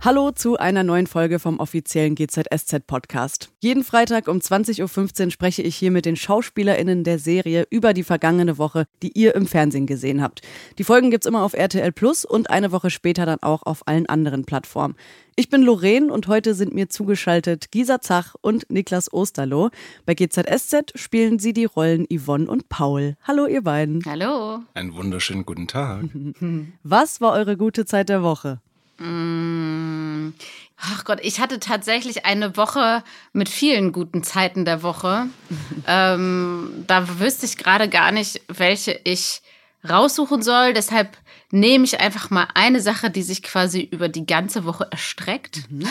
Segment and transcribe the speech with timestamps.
[0.00, 3.50] Hallo zu einer neuen Folge vom offiziellen GZSZ Podcast.
[3.58, 8.04] Jeden Freitag um 20.15 Uhr spreche ich hier mit den SchauspielerInnen der Serie über die
[8.04, 10.42] vergangene Woche, die ihr im Fernsehen gesehen habt.
[10.78, 14.06] Die Folgen gibt's immer auf RTL Plus und eine Woche später dann auch auf allen
[14.06, 14.94] anderen Plattformen.
[15.34, 19.70] Ich bin Lorraine und heute sind mir zugeschaltet Gisa Zach und Niklas Osterloh.
[20.06, 23.16] Bei GZSZ spielen sie die Rollen Yvonne und Paul.
[23.24, 24.04] Hallo ihr beiden.
[24.06, 24.60] Hallo.
[24.74, 26.04] Einen wunderschönen guten Tag.
[26.84, 28.60] Was war eure gute Zeit der Woche?
[28.98, 30.32] Mm.
[30.80, 33.02] Ach Gott, ich hatte tatsächlich eine Woche
[33.32, 35.26] mit vielen guten Zeiten der Woche.
[35.86, 39.42] ähm, da wüsste ich gerade gar nicht, welche ich
[39.88, 40.72] raussuchen soll.
[40.72, 41.16] Deshalb
[41.50, 45.62] nehme ich einfach mal eine Sache, die sich quasi über die ganze Woche erstreckt.
[45.70, 45.88] Mhm.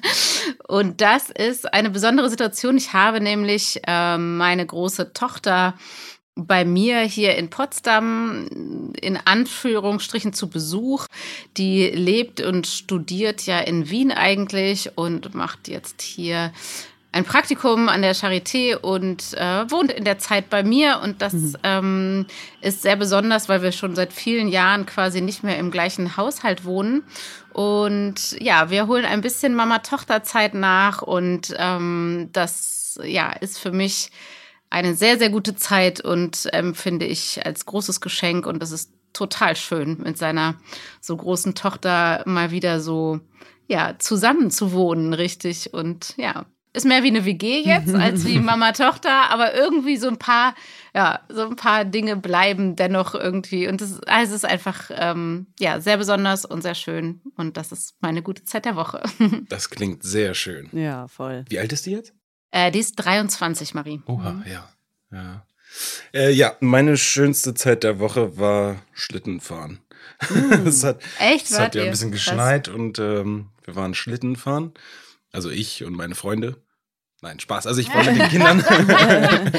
[0.66, 2.76] Und das ist eine besondere Situation.
[2.76, 5.74] Ich habe nämlich äh, meine große Tochter
[6.36, 11.06] bei mir hier in Potsdam in Anführungsstrichen zu Besuch.
[11.56, 16.52] Die lebt und studiert ja in Wien eigentlich und macht jetzt hier
[17.12, 21.00] ein Praktikum an der Charité und äh, wohnt in der Zeit bei mir.
[21.02, 21.56] Und das mhm.
[21.64, 22.26] ähm,
[22.60, 26.64] ist sehr besonders, weil wir schon seit vielen Jahren quasi nicht mehr im gleichen Haushalt
[26.64, 27.02] wohnen.
[27.52, 34.10] Und ja, wir holen ein bisschen Mama-Tochter-Zeit nach und ähm, das ja ist für mich
[34.70, 38.46] eine sehr, sehr gute Zeit und empfinde ähm, ich als großes Geschenk.
[38.46, 40.54] Und das ist total schön, mit seiner
[41.00, 43.20] so großen Tochter mal wieder so,
[43.66, 45.74] ja, zusammen zu wohnen, richtig.
[45.74, 50.18] Und ja, ist mehr wie eine WG jetzt als wie Mama-Tochter, aber irgendwie so ein
[50.18, 50.54] paar,
[50.94, 53.66] ja, so ein paar Dinge bleiben dennoch irgendwie.
[53.66, 57.20] Und das also es ist einfach, ähm, ja, sehr besonders und sehr schön.
[57.36, 59.02] Und das ist meine gute Zeit der Woche.
[59.48, 60.68] Das klingt sehr schön.
[60.72, 61.44] Ja, voll.
[61.48, 62.14] Wie alt ist die jetzt?
[62.50, 64.02] Äh, die ist 23, Marie.
[64.06, 64.44] Oha, mhm.
[64.46, 64.68] ja.
[65.12, 65.46] Ja.
[66.12, 69.80] Äh, ja, meine schönste Zeit der Woche war Schlittenfahren.
[70.28, 70.52] Mm.
[70.66, 71.50] es hat, Echt?
[71.50, 72.74] Es hat ja ein bisschen geschneit Krass.
[72.74, 74.72] und ähm, wir waren Schlittenfahren.
[75.32, 76.56] Also ich und meine Freunde.
[77.22, 77.66] Nein, Spaß.
[77.66, 78.64] Also ich war mit den Kindern.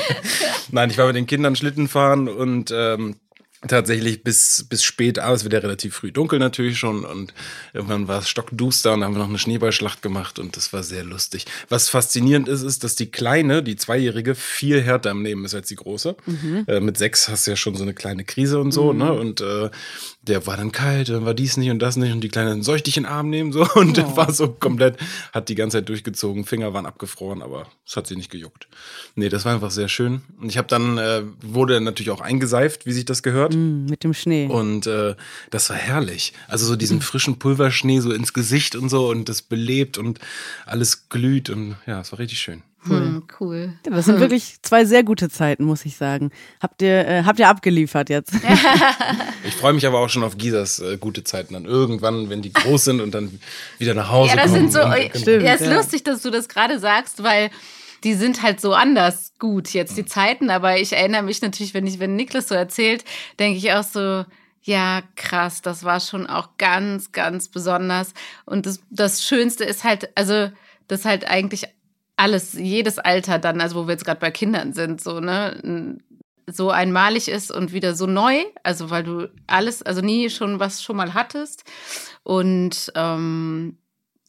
[0.71, 3.19] Nein, ich war mit den Kindern Schlittenfahren und ähm,
[3.67, 7.33] tatsächlich bis, bis spät abends, wird ja relativ früh dunkel natürlich schon und
[7.73, 10.83] irgendwann war es stockduster und dann haben wir noch eine Schneeballschlacht gemacht und das war
[10.83, 11.45] sehr lustig.
[11.69, 15.67] Was faszinierend ist, ist, dass die Kleine, die Zweijährige, viel härter im Leben ist als
[15.67, 16.15] die Große.
[16.25, 16.65] Mhm.
[16.67, 18.99] Äh, mit sechs hast du ja schon so eine kleine Krise und so, mhm.
[18.99, 19.13] ne?
[19.13, 19.69] Und äh,
[20.23, 22.75] der war dann kalt, dann war dies nicht und das nicht und die Kleine, soll
[22.77, 23.51] ich dich in den Arm nehmen?
[23.61, 24.15] So und oh.
[24.15, 24.97] war so komplett,
[25.33, 28.67] hat die ganze Zeit durchgezogen, Finger waren abgefroren, aber es hat sie nicht gejuckt.
[29.15, 30.21] Nee, das war einfach sehr schön.
[30.39, 33.53] Und ich habe dann, äh, wurde natürlich auch eingeseift, wie sich das gehört.
[33.53, 34.47] Mm, mit dem Schnee.
[34.47, 35.15] Und äh,
[35.49, 36.33] das war herrlich.
[36.47, 40.19] Also so diesen frischen Pulverschnee so ins Gesicht und so und das belebt und
[40.65, 42.63] alles glüht und ja, es war richtig schön.
[42.87, 42.97] Cool.
[42.97, 43.73] Hm, cool.
[43.85, 46.31] Ja, das sind wirklich zwei sehr gute Zeiten, muss ich sagen.
[46.59, 48.33] Habt ihr, äh, habt ihr abgeliefert jetzt?
[49.43, 52.51] ich freue mich aber auch schon auf Gisas äh, gute Zeiten dann irgendwann, wenn die
[52.51, 53.39] groß sind und dann
[53.77, 54.71] wieder nach Hause ja, das kommen.
[54.71, 55.75] Sind so, und, stimmt, ja, ist ja.
[55.75, 57.51] lustig, dass du das gerade sagst, weil
[58.03, 60.49] die sind halt so anders gut jetzt die Zeiten.
[60.49, 63.05] Aber ich erinnere mich natürlich, wenn ich, wenn Niklas so erzählt,
[63.37, 64.25] denke ich auch so,
[64.63, 68.13] ja, krass, das war schon auch ganz, ganz besonders.
[68.45, 70.49] Und das, das Schönste ist halt, also,
[70.87, 71.67] das halt eigentlich
[72.17, 75.97] alles, jedes Alter dann, also wo wir jetzt gerade bei Kindern sind, so, ne,
[76.47, 80.83] so einmalig ist und wieder so neu, also weil du alles, also nie schon was
[80.83, 81.63] schon mal hattest.
[82.23, 83.77] Und ähm,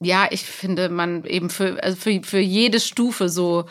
[0.00, 3.66] ja, ich finde, man eben für, also für, für jede Stufe so,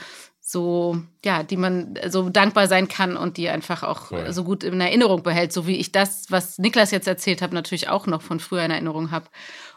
[0.51, 4.33] so, ja, die man so dankbar sein kann und die einfach auch cool.
[4.33, 7.87] so gut in Erinnerung behält, so wie ich das, was Niklas jetzt erzählt hat, natürlich
[7.87, 9.27] auch noch von früher in Erinnerung habe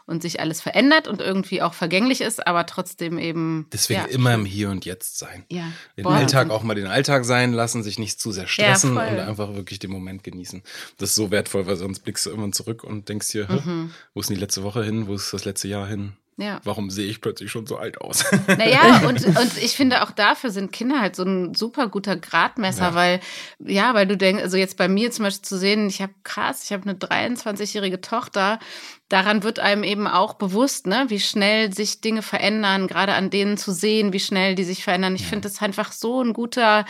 [0.05, 3.67] und sich alles verändert und irgendwie auch vergänglich ist, aber trotzdem eben.
[3.71, 5.45] Deswegen ja, immer im Hier und Jetzt sein.
[5.49, 5.71] Ja.
[5.97, 6.15] Den Boah.
[6.15, 9.55] Alltag auch mal den Alltag sein lassen, sich nicht zu sehr stressen ja, und einfach
[9.55, 10.61] wirklich den Moment genießen.
[10.97, 13.91] Das ist so wertvoll, weil sonst blickst du irgendwann zurück und denkst dir, mhm.
[14.13, 15.07] wo ist denn die letzte Woche hin?
[15.07, 16.13] Wo ist das letzte Jahr hin?
[16.37, 16.59] Ja.
[16.65, 18.25] Warum sehe ich plötzlich schon so alt aus?
[18.47, 22.89] Naja, und, und ich finde auch dafür sind Kinder halt so ein super guter Gradmesser,
[22.89, 22.95] ja.
[22.95, 23.19] weil,
[23.59, 26.63] ja, weil du denkst, also jetzt bei mir zum Beispiel zu sehen, ich habe krass,
[26.65, 28.59] ich habe eine 23-jährige Tochter,
[29.07, 33.57] daran wird einem eben auch bewusst, ne, wie schnell sich Dinge verändern, gerade an denen
[33.57, 35.15] zu sehen, wie schnell die sich verändern.
[35.15, 35.27] Ich ja.
[35.27, 36.85] finde das einfach so ein guter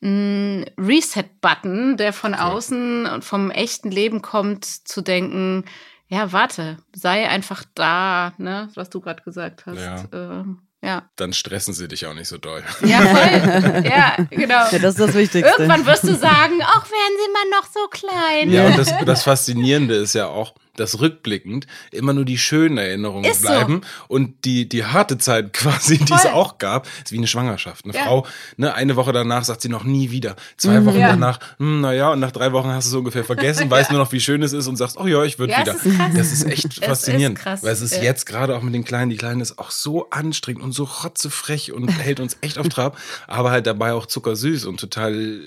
[0.00, 5.64] mm, Reset-Button, der von außen und vom echten Leben kommt, zu denken,
[6.08, 9.80] ja, warte, sei einfach da, ne, was du gerade gesagt hast.
[9.80, 10.04] Ja.
[10.12, 11.08] Ähm, ja.
[11.16, 12.62] Dann stressen sie dich auch nicht so doll.
[12.82, 13.84] Ja, voll.
[13.84, 14.66] ja, genau.
[14.70, 15.50] Ja, das ist das Wichtigste.
[15.58, 18.50] Irgendwann wirst du sagen, ach, wären sie mal noch so klein.
[18.50, 23.24] Ja, und das, das Faszinierende ist ja auch, dass rückblickend immer nur die schönen Erinnerungen
[23.30, 23.48] Ist so.
[23.48, 26.30] bleiben und die, die harte Zeit quasi, die es Voll.
[26.32, 27.84] auch gab, ist wie eine Schwangerschaft.
[27.84, 28.04] Eine Ja.
[28.04, 28.26] Frau,
[28.56, 30.36] ne, eine Woche danach sagt sie noch nie wieder.
[30.56, 31.08] Zwei Wochen Ja.
[31.08, 34.12] danach, hm, naja, und nach drei Wochen hast du es ungefähr vergessen, weißt nur noch,
[34.12, 35.74] wie schön es ist und sagst, oh ja, ich würde Ja, wieder.
[35.74, 36.12] es ist krass.
[36.16, 37.38] Das ist echt ist faszinierend.
[37.38, 38.02] krass, Weil es ist ja.
[38.02, 41.72] jetzt gerade auch mit den Kleinen, die Kleine ist auch so anstrengend und so rotzefrech
[41.72, 45.40] und hält uns echt auf Trab, aber halt dabei auch zuckersüß und total,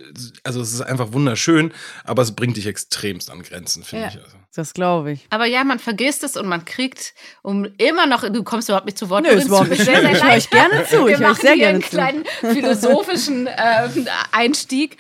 [0.44, 1.72] also es ist einfach wunderschön,
[2.04, 4.10] aber es bringt dich extremst an Grenzen, finde Ja.
[4.12, 4.24] ich.
[4.24, 4.38] Also.
[4.56, 5.17] Das glaube ich.
[5.30, 8.98] Aber ja, man vergisst es und man kriegt um immer noch, du kommst überhaupt nicht
[8.98, 9.24] zu Wort.
[9.24, 10.92] Nö, ist überhaupt nicht sehr, sehr Ich höre euch gerne zu.
[10.92, 11.90] Wir Ich höre euch machen sehr hier gerne einen zu.
[11.90, 14.98] kleinen philosophischen ähm, Einstieg.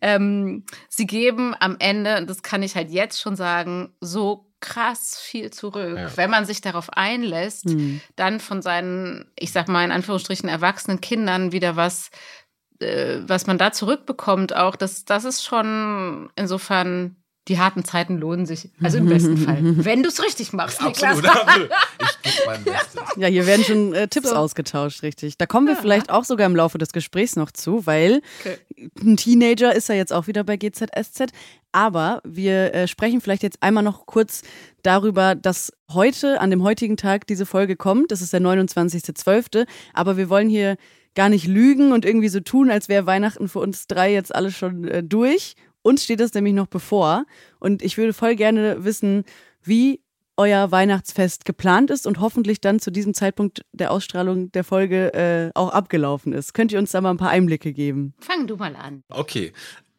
[0.00, 5.18] Ähm, sie geben am Ende, und das kann ich halt jetzt schon sagen, so krass
[5.18, 5.96] viel zurück.
[5.98, 6.16] Ja.
[6.16, 8.00] Wenn man sich darauf einlässt, Hm.
[8.16, 12.10] dann von seinen, ich sag mal in Anführungsstrichen, erwachsenen Kindern wieder was,
[12.80, 17.16] äh, was man da zurückbekommt, auch, das, das ist schon insofern.
[17.48, 20.82] Die harten Zeiten lohnen sich, also im besten Fall, wenn du es richtig machst.
[20.82, 21.22] Niklas.
[21.24, 21.70] absolut.
[22.00, 23.00] Ich gebe mein Bestes.
[23.16, 24.34] Ja, hier werden schon äh, Tipps So.
[24.36, 25.38] ausgetauscht, richtig.
[25.38, 28.90] Da kommen wir vielleicht auch sogar im Laufe des Gesprächs noch zu, weil Okay.
[29.00, 31.26] ein Teenager ist ja jetzt auch wieder bei GZSZ.
[31.72, 34.42] Aber wir äh, sprechen vielleicht jetzt einmal noch kurz
[34.82, 38.10] darüber, dass heute, an dem heutigen Tag, diese Folge kommt.
[38.10, 39.66] Das ist der 29.12.
[39.92, 40.76] Aber wir wollen hier
[41.14, 44.54] gar nicht lügen und irgendwie so tun, als wäre Weihnachten für uns drei jetzt alles
[44.56, 45.54] schon äh, durch.
[45.86, 47.26] Uns steht das nämlich noch bevor.
[47.60, 49.24] Und ich würde voll gerne wissen,
[49.62, 50.00] wie
[50.36, 55.50] euer Weihnachtsfest geplant ist und hoffentlich dann zu diesem Zeitpunkt der Ausstrahlung der Folge äh,
[55.54, 56.54] auch abgelaufen ist.
[56.54, 58.14] Könnt ihr uns da mal ein paar Einblicke geben?
[58.18, 59.04] Fang du mal an.
[59.10, 59.52] Okay,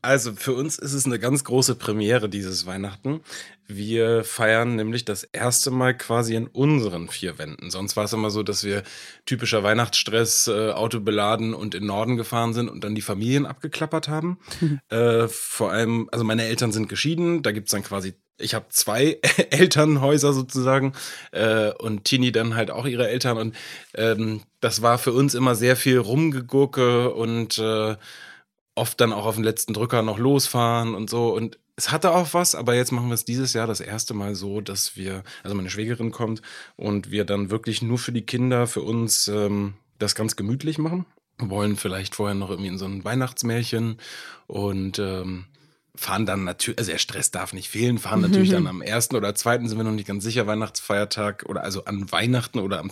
[0.08, 3.20] also für uns ist es eine ganz große Premiere dieses Weihnachten.
[3.68, 7.70] Wir feiern nämlich das erste Mal quasi in unseren vier Wänden.
[7.72, 8.84] Sonst war es immer so, dass wir
[9.26, 13.46] typischer Weihnachtsstress, äh, Auto beladen und in den Norden gefahren sind und dann die Familien
[13.46, 14.40] abgeklappert haben.
[14.90, 19.20] äh, vor allem, also meine Eltern sind geschieden, da gibt's dann quasi ich habe zwei
[19.50, 20.94] Elternhäuser sozusagen
[21.32, 23.56] äh, und Tini dann halt auch ihre Eltern und
[23.96, 27.96] ähm, das war für uns immer sehr viel Rumgegurke und äh,
[28.78, 31.34] oft dann auch auf den letzten Drücker noch losfahren und so.
[31.34, 34.36] Und es hatte auch was, aber jetzt machen wir es dieses Jahr das erste Mal
[34.36, 36.42] so, dass wir, also meine Schwägerin kommt
[36.76, 41.06] und wir dann wirklich nur für die Kinder, für uns ähm, das ganz gemütlich machen.
[41.38, 43.98] Wir wollen vielleicht vorher noch irgendwie in so ein Weihnachtsmärchen
[44.48, 45.46] und ähm,
[45.96, 49.36] fahren dann natürlich, also der Stress darf nicht fehlen, fahren natürlich dann am ersten oder
[49.36, 52.90] zweiten, sind wir noch nicht ganz sicher, Weihnachtsfeiertag oder also an Weihnachten oder am,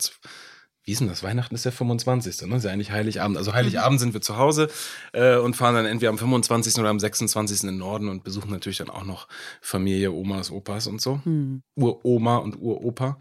[0.85, 1.23] wie ist denn das?
[1.23, 2.47] Weihnachten ist der 25.
[2.47, 2.57] Ne?
[2.57, 3.37] Ist ja eigentlich Heiligabend.
[3.37, 4.69] Also Heiligabend sind wir zu Hause
[5.13, 6.77] äh, und fahren dann entweder am 25.
[6.77, 7.63] oder am 26.
[7.63, 9.27] in den Norden und besuchen natürlich dann auch noch
[9.61, 11.21] Familie, Omas, Opas und so.
[11.23, 11.63] Hm.
[11.75, 13.17] Uroma und Uropa.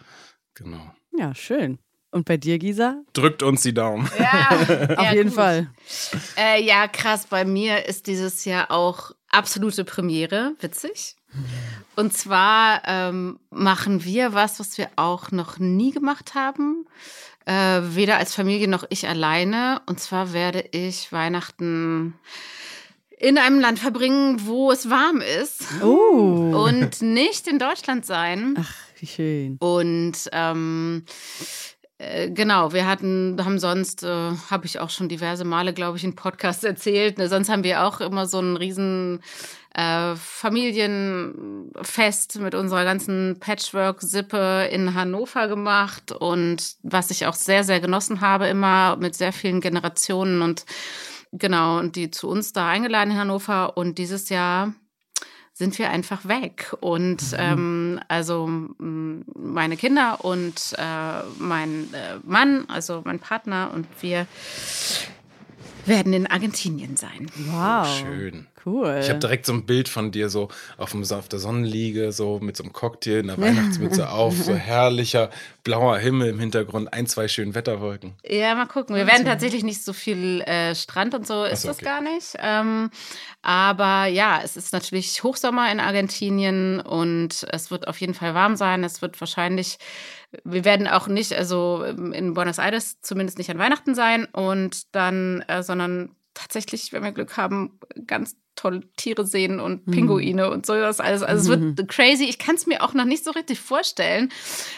[0.54, 0.92] Genau.
[1.16, 1.78] Ja, schön.
[2.10, 3.02] Und bei dir, Gisa?
[3.14, 4.08] Drückt uns die Daumen.
[4.18, 4.50] Ja,
[4.96, 5.34] Auf ja, jeden gut.
[5.36, 5.70] Fall.
[6.36, 7.26] Äh, ja, krass.
[7.28, 10.52] Bei mir ist dieses Jahr auch absolute Premiere.
[10.60, 11.16] Witzig.
[11.96, 16.86] Und zwar ähm, machen wir was, was wir auch noch nie gemacht haben.
[17.46, 19.82] Äh, weder als Familie noch ich alleine.
[19.86, 22.14] Und zwar werde ich Weihnachten
[23.18, 25.64] in einem Land verbringen, wo es warm ist.
[25.82, 26.66] Oh.
[26.66, 28.54] Und nicht in Deutschland sein.
[28.58, 29.56] Ach, wie schön.
[29.60, 31.73] Und ähm, äh,
[32.30, 36.16] genau, wir hatten, haben sonst, äh, habe ich auch schon diverse Male, glaube ich, in
[36.16, 37.18] Podcasts erzählt.
[37.18, 37.28] Ne?
[37.28, 39.20] Sonst haben wir auch immer so einen riesen
[39.74, 47.80] äh, Familienfest mit unserer ganzen Patchwork-Sippe in Hannover gemacht und was ich auch sehr, sehr
[47.80, 50.64] genossen habe, immer mit sehr vielen Generationen und
[51.32, 53.76] genau, und die zu uns da eingeladen in Hannover.
[53.76, 54.72] Und dieses Jahr
[55.54, 56.76] sind wir einfach weg.
[56.80, 64.26] Und ähm, also meine Kinder und äh, mein äh, Mann, also mein Partner und wir
[65.86, 67.30] werden in Argentinien sein.
[67.50, 67.86] Wow.
[67.86, 68.48] Schön.
[68.64, 68.98] Cool.
[69.00, 72.38] Ich habe direkt so ein Bild von dir so auf, dem, auf der Sonnenliege, so
[72.40, 75.30] mit so einem Cocktail, einer Weihnachtsmütze auf, so herrlicher
[75.64, 78.14] blauer Himmel im Hintergrund, ein, zwei schönen Wetterwolken.
[78.24, 78.96] Ja, mal gucken.
[78.96, 81.84] Wir werden tatsächlich nicht so viel äh, Strand und so ist so, das okay.
[81.84, 82.34] gar nicht.
[82.38, 82.90] Ähm,
[83.42, 88.56] aber ja, es ist natürlich Hochsommer in Argentinien und es wird auf jeden Fall warm
[88.56, 88.84] sein.
[88.84, 89.78] Es wird wahrscheinlich,
[90.44, 95.42] wir werden auch nicht, also in Buenos Aires zumindest nicht an Weihnachten sein und dann,
[95.48, 100.74] äh, sondern tatsächlich, wenn wir Glück haben, ganz tolle Tiere sehen und Pinguine und so
[100.74, 101.22] das alles.
[101.22, 102.24] Also es wird crazy.
[102.24, 104.30] Ich kann es mir auch noch nicht so richtig vorstellen.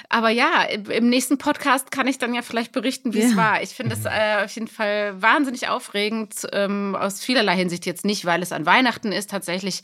[0.08, 3.36] Aber ja, im nächsten Podcast kann ich dann ja vielleicht berichten, wie es Ja.
[3.36, 3.62] war.
[3.62, 8.24] Ich finde es äh, auf jeden Fall wahnsinnig aufregend, ähm, aus vielerlei Hinsicht jetzt nicht,
[8.24, 9.30] weil es an Weihnachten ist.
[9.30, 9.82] Tatsächlich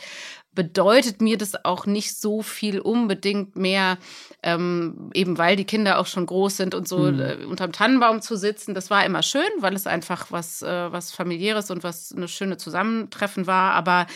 [0.55, 3.99] bedeutet mir das auch nicht so viel unbedingt mehr,
[4.43, 8.37] ähm, eben weil die Kinder auch schon groß sind und so äh, unterm Tannenbaum zu
[8.37, 8.75] sitzen.
[8.75, 12.59] Das war immer schön, weil es einfach was, äh, was familiäres und was eine schöne
[12.59, 13.73] Zusammentreffen war.
[13.73, 14.07] Aber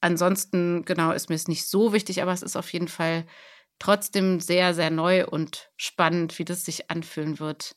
[0.00, 3.24] ansonsten, genau, ist mir es nicht so wichtig, aber es ist auf jeden Fall
[3.78, 7.76] trotzdem sehr, sehr neu und spannend, wie das sich anfühlen wird,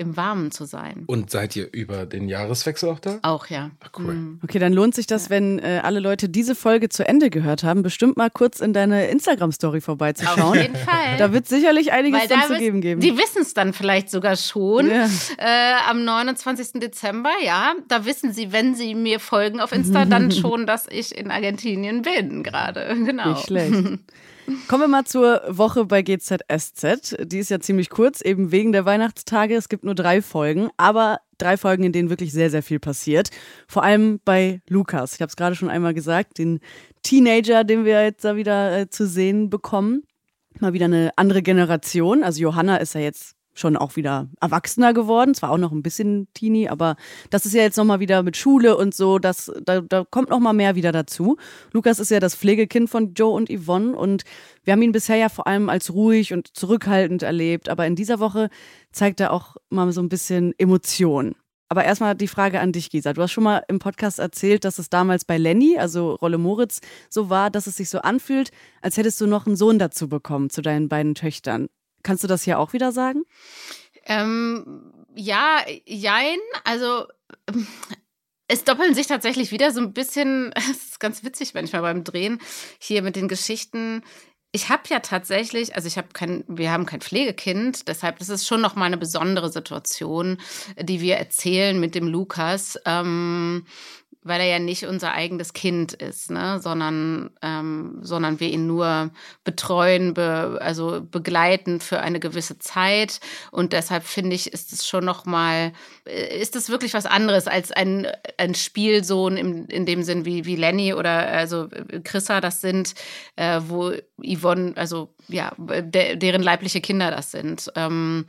[0.00, 1.04] im Warmen zu sein.
[1.06, 3.18] Und seid ihr über den Jahreswechsel auch da?
[3.22, 3.70] Auch, ja.
[3.80, 4.14] Ach, cool.
[4.14, 4.40] Mhm.
[4.42, 7.82] Okay, dann lohnt sich das, wenn äh, alle Leute diese Folge zu Ende gehört haben,
[7.82, 10.58] bestimmt mal kurz in deine Instagram-Story Auf vorbeizuschauen.
[10.58, 11.18] jeden Fall.
[11.18, 13.00] Da wird sicherlich einiges dann da zu geben geben.
[13.00, 14.88] Die wissen es dann vielleicht sogar schon.
[14.88, 15.08] Ja.
[15.38, 16.80] Äh, am 29.
[16.80, 17.74] Dezember, ja.
[17.88, 22.02] Da wissen sie, wenn sie mir folgen auf Insta, dann schon, dass ich in Argentinien
[22.02, 22.96] bin gerade.
[23.04, 23.30] Genau.
[23.30, 23.74] Nicht schlecht.
[24.68, 27.16] Kommen wir mal zur Woche bei GZSZ.
[27.24, 29.54] Die ist ja ziemlich kurz, eben wegen der Weihnachtstage.
[29.54, 33.30] Es gibt nur drei Folgen, aber drei Folgen, in denen wirklich sehr, sehr viel passiert.
[33.68, 35.14] Vor allem bei Lukas.
[35.14, 36.60] Ich habe es gerade schon einmal gesagt, den
[37.02, 40.02] Teenager, den wir jetzt da wieder äh, zu sehen bekommen.
[40.58, 42.24] Mal wieder eine andere Generation.
[42.24, 46.28] Also Johanna ist ja jetzt schon auch wieder erwachsener geworden, zwar auch noch ein bisschen
[46.34, 46.96] Teenie, aber
[47.30, 50.54] das ist ja jetzt nochmal wieder mit Schule und so, das, da, da kommt nochmal
[50.54, 51.36] mehr wieder dazu.
[51.72, 54.24] Lukas ist ja das Pflegekind von Joe und Yvonne und
[54.64, 58.20] wir haben ihn bisher ja vor allem als ruhig und zurückhaltend erlebt, aber in dieser
[58.20, 58.50] Woche
[58.92, 61.34] zeigt er auch mal so ein bisschen Emotion.
[61.72, 63.12] Aber erstmal die Frage an dich, Gisa.
[63.12, 66.80] Du hast schon mal im Podcast erzählt, dass es damals bei Lenny, also Rolle Moritz,
[67.08, 68.50] so war, dass es sich so anfühlt,
[68.82, 71.68] als hättest du noch einen Sohn dazu bekommen, zu deinen beiden Töchtern.
[72.02, 73.24] Kannst du das hier auch wieder sagen?
[74.06, 76.38] Ähm, ja, jein.
[76.64, 77.06] Also
[77.48, 77.66] ähm,
[78.48, 82.40] es doppeln sich tatsächlich wieder so ein bisschen, es ist ganz witzig manchmal beim Drehen
[82.78, 84.02] hier mit den Geschichten.
[84.52, 88.60] Ich habe ja tatsächlich, also ich habe kein, wir haben kein Pflegekind, deshalb ist schon
[88.60, 90.38] noch mal eine besondere Situation,
[90.76, 92.76] die wir erzählen mit dem Lukas.
[92.84, 93.64] Ähm,
[94.22, 96.60] weil er ja nicht unser eigenes Kind ist, ne?
[96.60, 99.10] sondern, ähm, sondern wir ihn nur
[99.44, 103.20] betreuen, be, also begleiten für eine gewisse Zeit.
[103.50, 105.72] Und deshalb finde ich, ist es schon noch mal,
[106.04, 110.44] äh, ist es wirklich was anderes als ein, ein Spielsohn im, in dem Sinn wie,
[110.44, 111.68] wie Lenny oder also
[112.04, 112.94] Chrissa das sind,
[113.36, 117.72] äh, wo Yvonne, also ja, de, deren leibliche Kinder das sind.
[117.74, 118.26] Ähm,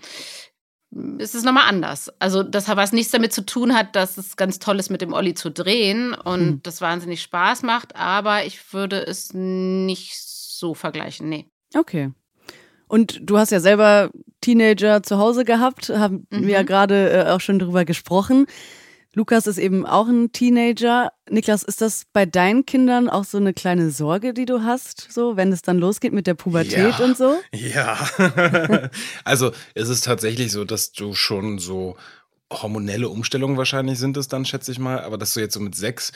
[1.20, 2.12] ist es nochmal anders.
[2.20, 5.14] Also, das, was nichts damit zu tun hat, dass es ganz toll ist, mit dem
[5.14, 6.60] Olli zu drehen und Hm.
[6.64, 11.30] das wahnsinnig Spaß macht, aber ich würde es nicht so vergleichen.
[11.30, 11.48] Nee.
[11.76, 12.12] Okay.
[12.88, 14.10] Und du hast ja selber
[14.42, 16.42] Teenager zu Hause gehabt, haben Mhm.
[16.48, 18.48] wir ja gerade äh, auch schon drüber gesprochen.
[19.14, 21.12] Lukas ist eben auch ein Teenager.
[21.30, 25.36] Niklas, ist das bei deinen Kindern auch so eine kleine Sorge, die du hast, so
[25.36, 27.04] wenn es dann losgeht mit der Pubertät Ja.
[27.04, 27.38] und so?
[27.54, 27.98] Ja.
[29.26, 31.98] also es ist tatsächlich so, dass du schon so
[32.52, 35.76] hormonelle Umstellungen wahrscheinlich sind es dann, schätze ich mal, aber dass du jetzt so mit
[35.76, 36.12] sechs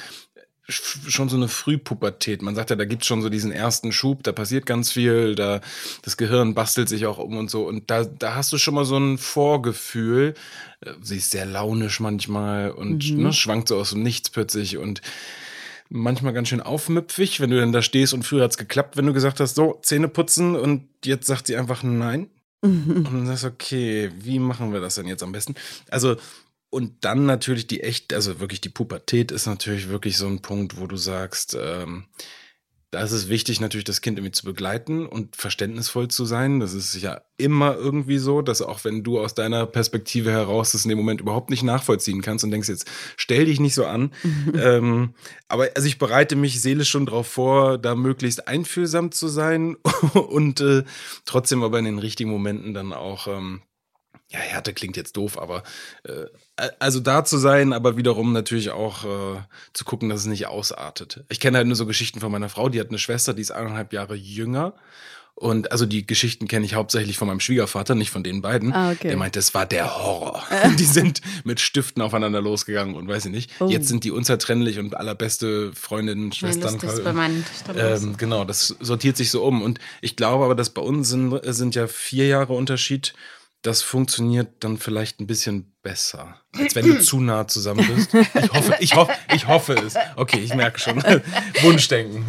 [0.68, 2.42] schon so eine Frühpubertät.
[2.42, 5.62] Man sagt ja, da gibt's schon so diesen ersten Schub, da passiert ganz viel, da
[6.02, 7.68] das Gehirn bastelt sich auch um und so.
[7.68, 10.34] Und da, da hast du schon mal so ein Vorgefühl.
[10.82, 13.24] Äh, Sie ist sehr launisch manchmal und Mhm.
[13.24, 15.02] ne, schwankt so aus dem Nichts plötzlich und
[15.90, 19.14] manchmal ganz schön aufmüpfig, wenn du dann da stehst und früher hat's geklappt, wenn du
[19.14, 22.28] gesagt hast, so, Zähne putzen und jetzt sagt sie einfach nein.
[22.64, 25.54] Und dann sagst du, okay, wie machen wir das denn jetzt am besten?
[25.92, 26.16] Also,
[26.70, 30.80] und dann natürlich die echt, also wirklich die Pubertät ist natürlich wirklich so ein Punkt,
[30.80, 32.06] wo du sagst, ähm,
[32.96, 36.62] da ist es wichtig, natürlich das Kind irgendwie zu begleiten und verständnisvoll zu sein.
[36.62, 40.86] Das ist ja immer irgendwie so, dass auch wenn du aus deiner Perspektive heraus das
[40.86, 44.12] in dem Moment überhaupt nicht nachvollziehen kannst und denkst jetzt, stell dich nicht so an.
[44.56, 45.14] ähm,
[45.50, 49.76] aber also ich bereite mich seelisch schon darauf vor, da möglichst einfühlsam zu sein
[50.14, 50.84] und äh,
[51.26, 53.62] trotzdem aber in den richtigen Momenten dann auch ähm,
[54.36, 55.64] ja, Härte klingt jetzt doof, aber
[56.04, 56.26] äh,
[56.80, 59.42] also da zu sein, aber wiederum natürlich auch äh,
[59.74, 61.24] zu gucken, dass es nicht ausartet.
[61.30, 63.52] Ich kenne halt nur so Geschichten von meiner Frau, die hat eine Schwester, die ist
[63.52, 64.74] eineinhalb Jahre jünger.
[65.38, 68.72] Und also die Geschichten kenne ich hauptsächlich von meinem Schwiegervater, nicht von den beiden.
[68.72, 69.10] Ah, okay.
[69.10, 70.42] Der meint, das war der Horror.
[70.80, 73.52] die sind mit Stiften aufeinander losgegangen und weiß ich nicht.
[73.60, 73.68] Oh.
[73.68, 76.74] Jetzt sind die unzertrennlich und allerbeste Freundinnen, Ja, Schwestern.
[76.74, 77.46] lustig ist bei meinen.
[77.76, 79.62] Ähm, genau, das sortiert sich so um.
[79.62, 83.14] Und ich glaube aber, dass bei uns sind, sind ja vier Jahre Unterschied.
[83.66, 88.14] Das funktioniert dann vielleicht ein bisschen besser, als wenn du zu nah zusammen bist.
[88.14, 89.96] Ich hoffe, ich hoffe, ich hoffe es.
[90.16, 91.02] Okay, ich merke schon.
[91.64, 92.24] Wunschdenken.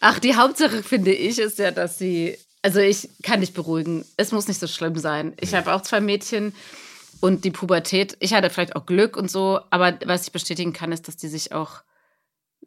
[0.00, 4.32] Ach, die Hauptsache finde ich ist ja, dass sie, also ich kann dich beruhigen, es
[4.32, 5.34] muss nicht so schlimm sein.
[5.38, 6.54] Ich habe auch zwei Mädchen
[7.20, 10.90] und die Pubertät, ich hatte vielleicht auch Glück und so, aber was ich bestätigen kann,
[10.90, 11.82] ist, dass die sich auch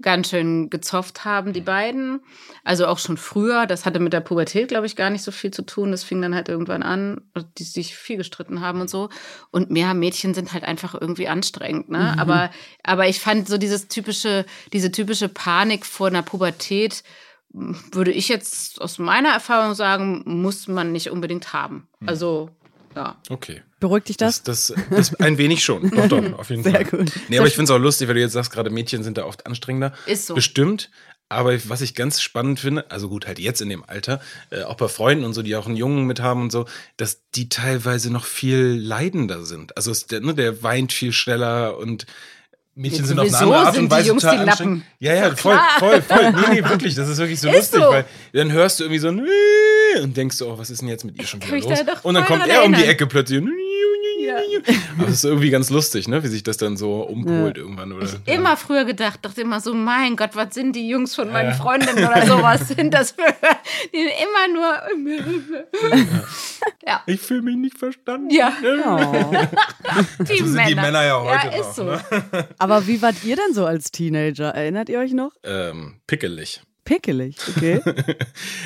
[0.02, 2.22] ganz schön gezofft haben, die beiden.
[2.64, 3.66] Also auch schon früher.
[3.66, 5.92] Das hatte mit der Pubertät, glaube ich, gar nicht so viel zu tun.
[5.92, 7.22] Das fing dann halt irgendwann an,
[7.58, 9.10] die sich viel gestritten haben und so.
[9.52, 12.16] Und mehr Mädchen sind halt einfach irgendwie anstrengend, ne?
[12.18, 12.52] Aber,
[12.84, 17.04] aber ich fand so dieses typische, diese typische Panik vor einer Pubertät,
[17.54, 21.88] würde ich jetzt aus meiner Erfahrung sagen, muss man nicht unbedingt haben.
[22.06, 22.50] Also,
[22.96, 23.18] ja.
[23.30, 23.62] Okay.
[23.80, 24.44] Beruhigt dich das?
[24.44, 25.90] Das, das, das ein wenig schon.
[25.90, 26.86] Doch, doch, auf jeden Sehr Fall.
[26.86, 27.12] gut.
[27.30, 29.26] Nee, aber ich finde es auch lustig, weil du jetzt sagst, gerade Mädchen sind da
[29.26, 29.94] oft anstrengender.
[30.06, 30.36] Ist so.
[30.36, 30.90] Bestimmt.
[31.30, 34.20] Aber was ich ganz spannend finde, also gut, halt jetzt in dem Alter,
[34.50, 36.66] äh, auch bei Freunden und so, die auch einen Jungen mit haben und so,
[36.98, 39.78] dass die teilweise noch viel leidender sind.
[39.78, 42.06] Also es, der, ne, der weint viel schneller und
[42.76, 44.78] Mädchen Jetzt sind auf eine andere Art sind und die Weise Jungs total die anstrengend.
[44.80, 44.88] Lappen.
[45.00, 46.32] Ja, ja, voll, voll, voll.
[46.32, 47.90] Nee, nee, wirklich, das ist wirklich so Ist lustig, so.
[47.92, 49.20] weil dann hörst du irgendwie so ein
[50.04, 51.84] und denkst so, oh, was ist denn jetzt mit ihr schon wieder los?
[51.86, 52.90] da Und dann voll kommt er um die erinnern.
[52.92, 53.40] Ecke plötzlich.
[53.42, 53.52] und
[54.22, 54.36] Ja.
[54.98, 56.24] Aber das ist irgendwie ganz lustig, ne?
[56.24, 57.92] Wie sich das dann so umpolt irgendwann.
[57.92, 58.06] Oder?
[58.06, 61.50] Ich immer früher gedacht, dachte immer so, mein Gott, was sind die Jungs von meinen
[61.50, 61.56] Ja.
[61.56, 62.68] Freundinnen oder sowas?
[62.68, 63.24] Sind das für,
[63.94, 65.26] die immer nur.
[66.86, 68.30] ja, Ich fühle mich nicht verstanden.
[68.30, 69.32] ja, Oh.
[70.24, 71.84] die So sind die Männer ja heute Ja, noch, ist so.
[71.86, 72.02] ne?
[72.58, 74.50] Aber wie wart ihr denn so als Teenager?
[74.54, 75.32] Erinnert ihr euch noch?
[75.44, 76.62] Ähm, pickelig.
[76.92, 77.82] Pickelig, okay.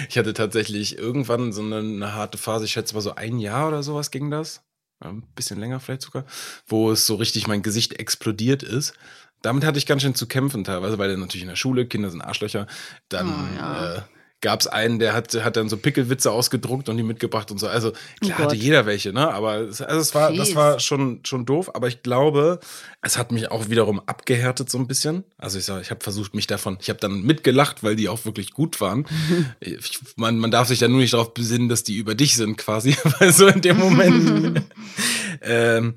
[0.09, 3.67] Ich hatte tatsächlich irgendwann so eine, eine harte Phase, ich schätze mal so ein Jahr
[3.67, 4.63] oder sowas ging das.
[4.99, 6.25] Ein bisschen länger vielleicht sogar,
[6.65, 8.93] wo es so richtig mein Gesicht explodiert ist.
[9.41, 12.09] Damit hatte ich ganz schön zu kämpfen teilweise, weil dann natürlich in der Schule, Kinder
[12.09, 12.65] sind Arschlöcher.
[13.09, 13.95] Dann Oh, ja.
[13.97, 14.01] äh,
[14.45, 17.67] gab es einen, der hat, hat dann so Pickelwitze ausgedruckt und die mitgebracht und so.
[17.67, 19.33] Also klar Oh hatte jeder welche, ne?
[19.33, 21.73] Aber es, also es war, das war schon, schon doof.
[21.73, 22.59] Aber ich glaube,
[23.01, 25.23] es hat mich auch wiederum abgehärtet so ein bisschen.
[25.39, 28.25] Also ich sag, ich habe versucht, mich davon, ich habe dann mitgelacht, weil die auch
[28.25, 29.07] wirklich gut waren.
[29.59, 32.57] Ich, man, man darf sich dann nur nicht darauf besinnen, dass die über dich sind
[32.57, 34.61] quasi, weil so in dem Moment.
[35.41, 35.95] ähm,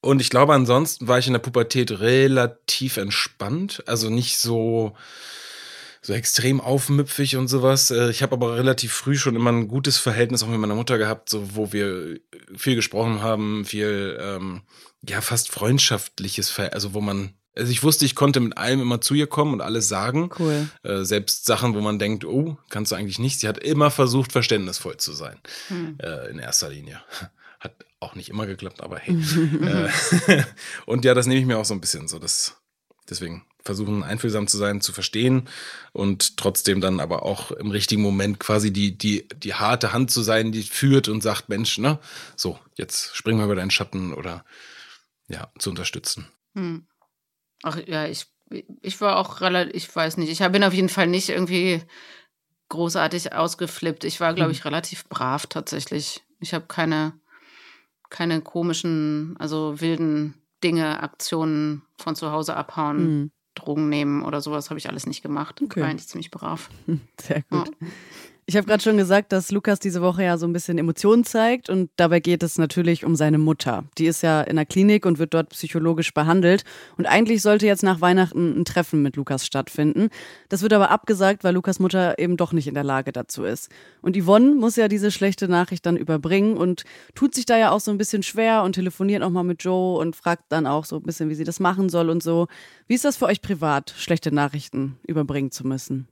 [0.00, 3.82] und ich glaube, ansonsten war ich in der Pubertät relativ entspannt.
[3.86, 4.94] Also nicht so,
[6.08, 7.90] so extrem aufmüpfig und sowas.
[7.90, 10.96] Äh, Ich habe aber relativ früh schon immer ein gutes Verhältnis auch mit meiner Mutter
[10.96, 12.18] gehabt, so wo wir
[12.56, 14.62] viel gesprochen haben, viel, ähm,
[15.06, 19.02] ja, fast freundschaftliches Verhältnis, also wo man, also ich wusste, ich konnte mit allem immer
[19.02, 20.30] zu ihr kommen und alles sagen.
[20.38, 20.70] Cool.
[20.82, 23.40] Äh, selbst Sachen, wo man denkt, oh, kannst du eigentlich nicht.
[23.40, 25.38] Sie hat immer versucht, verständnisvoll zu sein.
[25.66, 25.98] Hm.
[26.02, 27.02] Äh, in erster Linie.
[27.60, 29.14] Hat auch nicht immer geklappt, aber hey.
[30.26, 30.42] äh,
[30.86, 32.18] und ja, das nehme ich mir auch so ein bisschen so.
[32.18, 32.54] Das,
[33.10, 35.46] deswegen versuchen, einfühlsam zu sein, zu verstehen
[35.92, 40.22] und trotzdem dann aber auch im richtigen Moment quasi die, die, die harte Hand zu
[40.22, 41.98] sein, die führt und sagt, Mensch, ne,
[42.34, 44.42] so, jetzt springen wir über deinen Schatten oder
[45.28, 46.26] ja, zu unterstützen.
[46.54, 46.86] Hm.
[47.62, 48.24] Ach ja, ich,
[48.80, 51.82] ich war auch relativ, ich weiß nicht, ich bin auf jeden Fall nicht irgendwie
[52.70, 54.04] großartig ausgeflippt.
[54.04, 56.22] Ich war, glaube ich, relativ brav tatsächlich.
[56.40, 57.12] Ich habe keine,
[58.08, 63.30] keine komischen, also wilden Dinge, Aktionen von zu Hause abhauen, Mhm.
[63.58, 65.60] Drogen nehmen oder sowas habe ich alles nicht gemacht.
[65.62, 65.80] Okay.
[65.80, 66.70] War eigentlich ziemlich brav.
[67.20, 67.64] Sehr Ja.
[68.50, 71.68] Ich habe gerade schon gesagt, dass Lukas diese Woche ja so ein bisschen Emotionen zeigt
[71.68, 73.84] und dabei geht es natürlich um seine Mutter.
[73.98, 76.64] Die ist ja in der Klinik und wird dort psychologisch behandelt
[76.96, 80.08] und eigentlich sollte jetzt nach Weihnachten ein Treffen mit Lukas stattfinden.
[80.48, 83.68] Das wird aber abgesagt, weil Lukas Mutter eben doch nicht in der Lage dazu ist.
[84.00, 86.84] Und Yvonne muss ja diese schlechte Nachricht dann überbringen und
[87.14, 89.98] tut sich da ja auch so ein bisschen schwer und telefoniert auch mal mit Joe
[89.98, 92.46] und fragt dann auch so ein bisschen, wie sie das machen soll und so.
[92.86, 96.08] Wie ist das für euch privat, schlechte Nachrichten überbringen zu müssen?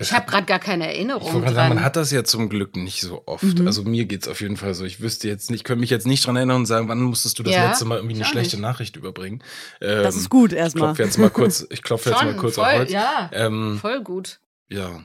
[0.00, 1.54] Ich habe gerade gar keine Ich Erinnerung gerade dran.
[1.54, 3.42] sagen, man hat das ja zum Glück nicht so oft.
[3.58, 3.66] Mhm.
[3.66, 4.84] Also mir geht's auf jeden Fall so.
[4.84, 7.42] Ich wüsste jetzt nicht, könnte mich jetzt nicht dran erinnern und sagen, wann musstest du
[7.42, 8.62] das Ja, letzte Mal irgendwie eine ich schlechte nicht.
[8.62, 9.42] Nachricht überbringen.
[9.80, 10.88] Das Ähm, ist gut Ich erstmal.
[10.88, 12.90] klopfe jetzt mal kurz, ich klopfe jetzt mal kurz voll, auf Holz.
[12.92, 14.40] ja, Ähm, voll gut.
[14.68, 15.04] ja.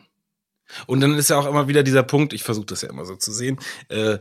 [0.88, 3.16] Und dann ist ja auch immer wieder dieser Punkt, ich versuche das ja immer so
[3.16, 4.18] zu sehen, äh,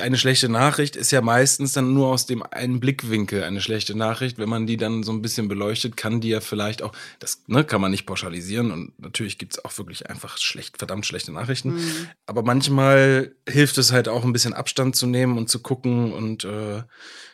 [0.00, 4.38] eine schlechte Nachricht ist ja meistens dann nur aus dem einen Blickwinkel eine schlechte Nachricht.
[4.38, 7.64] Wenn man die dann so ein bisschen beleuchtet, kann die ja vielleicht auch, das ne,
[7.64, 11.74] kann man nicht pauschalisieren und natürlich gibt es auch wirklich einfach schlecht, verdammt schlechte Nachrichten.
[11.74, 12.08] Mhm.
[12.26, 16.44] Aber manchmal hilft es halt auch ein bisschen Abstand zu nehmen und zu gucken und
[16.44, 16.82] äh,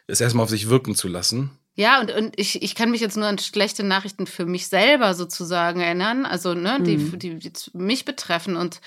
[0.06, 1.50] es erstmal auf sich wirken zu lassen.
[1.74, 5.14] Ja, und, und ich, ich kann mich jetzt nur an schlechte Nachrichten für mich selber
[5.14, 7.18] sozusagen erinnern, also ne, die, Mhm.
[7.18, 8.56] die, die mich betreffen.
[8.56, 8.80] Und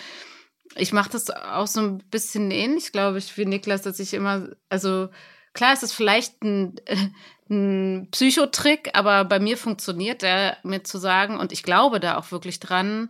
[0.75, 4.49] ich mache das auch so ein bisschen ähnlich, glaube ich, wie Niklas, dass ich immer,
[4.69, 5.09] also
[5.53, 6.75] klar ist es vielleicht ein,
[7.49, 12.31] ein Psychotrick, aber bei mir funktioniert der, mir zu sagen, und ich glaube da auch
[12.31, 13.09] wirklich dran,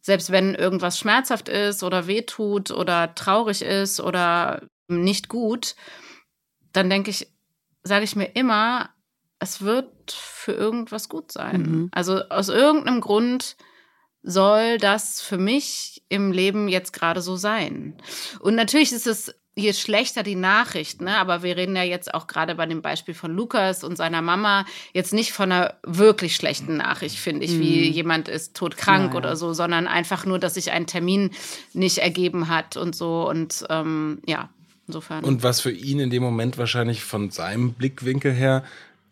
[0.00, 5.76] selbst wenn irgendwas schmerzhaft ist oder wehtut oder traurig ist oder nicht gut,
[6.72, 7.26] dann denke ich,
[7.82, 8.90] sage ich mir immer,
[9.38, 11.62] es wird für irgendwas gut sein.
[11.62, 11.88] Mhm.
[11.92, 13.56] Also aus irgendeinem Grund
[14.24, 17.94] soll das für mich im Leben jetzt gerade so sein.
[18.40, 21.16] Und natürlich ist es je schlechter die Nachricht, ne?
[21.16, 24.66] aber wir reden ja jetzt auch gerade bei dem Beispiel von Lukas und seiner Mama
[24.92, 27.92] jetzt nicht von einer wirklich schlechten Nachricht, finde ich, wie Mhm.
[27.94, 29.18] jemand ist todkrank ja.
[29.18, 31.30] oder so, sondern einfach nur, dass sich ein Termin
[31.72, 34.48] nicht ergeben hat und so und ähm, ja,
[34.88, 35.22] insofern.
[35.22, 38.64] Und was für ihn in dem Moment wahrscheinlich von seinem Blickwinkel her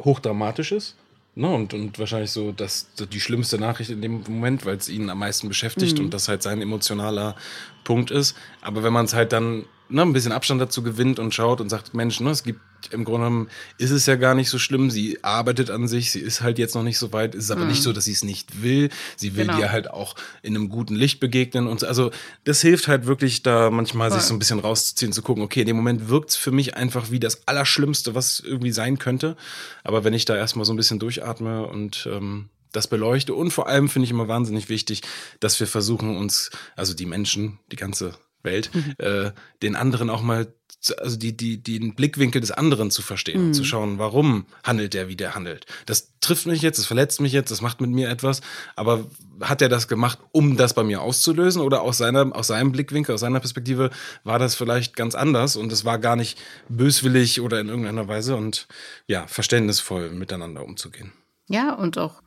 [0.03, 0.96] hochdramatisch ist.
[1.35, 5.09] Ne, und, und wahrscheinlich so das, die schlimmste Nachricht in dem Moment, weil es ihn
[5.09, 6.05] am meisten beschäftigt Mhm.
[6.07, 7.37] und das halt sein emotionaler
[7.85, 8.37] Punkt ist.
[8.61, 11.68] Aber wenn man es halt dann ne, ein bisschen Abstand dazu gewinnt und schaut und
[11.68, 14.90] sagt, Mensch, ne, es gibt im Grunde genommen ist es ja gar nicht so schlimm.
[14.90, 17.35] Sie arbeitet an sich, sie ist halt jetzt noch nicht so weit.
[17.35, 17.68] Es ist aber mhm.
[17.68, 18.88] nicht so, dass sie es nicht will.
[19.16, 19.59] Sie will genau.
[19.59, 21.87] dir halt auch in einem guten Licht begegnen und so.
[21.87, 22.11] Also
[22.44, 24.18] das hilft halt wirklich, da manchmal Voll.
[24.18, 26.76] sich so ein bisschen rauszuziehen, zu gucken, okay, in dem Moment wirkt es für mich
[26.76, 29.37] einfach wie das Allerschlimmste, was irgendwie sein könnte.
[29.85, 33.68] Aber wenn ich da erstmal so ein bisschen durchatme und ähm, das beleuchte und vor
[33.68, 35.02] allem finde ich immer wahnsinnig wichtig,
[35.40, 38.94] dass wir versuchen uns, also die Menschen, die ganze Welt, mhm.
[38.98, 40.52] äh, den anderen auch mal,
[40.98, 43.46] also die, die, den Blickwinkel des anderen zu verstehen mhm.
[43.48, 45.66] und zu schauen, warum handelt der, wie der handelt.
[45.87, 48.40] Das trifft mich jetzt, das verletzt mich jetzt, das macht mit mir etwas,
[48.74, 49.07] aber
[49.40, 53.14] hat er das gemacht, um das bei mir auszulösen oder aus seiner, aus seinem Blickwinkel,
[53.14, 53.90] aus seiner Perspektive
[54.24, 58.37] war das vielleicht ganz anders und es war gar nicht böswillig oder in irgendeiner Weise
[58.37, 58.66] und
[59.07, 61.12] ja, verständnisvoll miteinander umzugehen.
[61.48, 62.22] Ja, und auch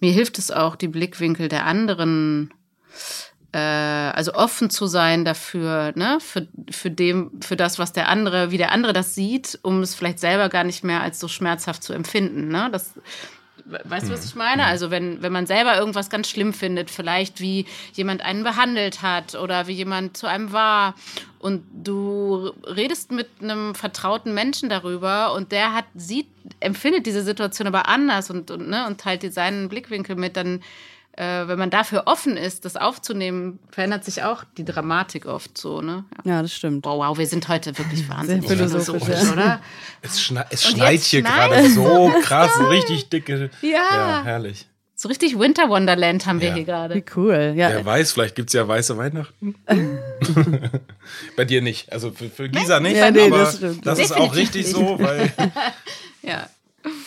[0.00, 2.52] mir hilft es auch, die Blickwinkel der anderen
[3.58, 8.58] also offen zu sein dafür, ne, für, für dem, für das, was der andere, wie
[8.58, 11.92] der andere das sieht, um es vielleicht selber gar nicht mehr als so schmerzhaft zu
[11.92, 12.48] empfinden.
[12.48, 12.68] Ne?
[12.72, 12.94] Das,
[13.64, 14.64] weißt du, was ich meine?
[14.64, 19.34] Also wenn, wenn man selber irgendwas ganz schlimm findet, vielleicht wie jemand einen behandelt hat
[19.34, 20.94] oder wie jemand zu einem war
[21.38, 26.26] und du redest mit einem vertrauten Menschen darüber und der hat, sieht,
[26.60, 30.60] empfindet diese Situation aber anders und, und, ne, und teilt dir seinen Blickwinkel mit, dann
[31.16, 35.80] äh, wenn man dafür offen ist, das aufzunehmen, verändert sich auch die Dramatik oft so,
[35.80, 36.04] ne?
[36.24, 36.84] Ja, ja das stimmt.
[36.84, 39.32] Wow, wow, wir sind heute wirklich wahnsinnig Sehr philosophisch, ja.
[39.32, 39.60] oder?
[40.02, 43.50] Es, schne es schneit hier gerade so krass, so richtig dicke.
[43.62, 43.70] Ja.
[43.70, 44.66] ja, herrlich.
[44.96, 46.54] So richtig Winter Wonderland haben wir ja.
[46.54, 46.94] hier gerade.
[46.94, 47.54] Wie cool.
[47.56, 47.68] Ja.
[47.68, 49.54] Wer weiß, vielleicht gibt es ja weiße Weihnachten.
[51.36, 51.92] Bei dir nicht.
[51.92, 55.32] Also für, für Gisa nicht, ja, nee, aber das, das ist auch richtig so, weil.
[56.22, 56.48] ja.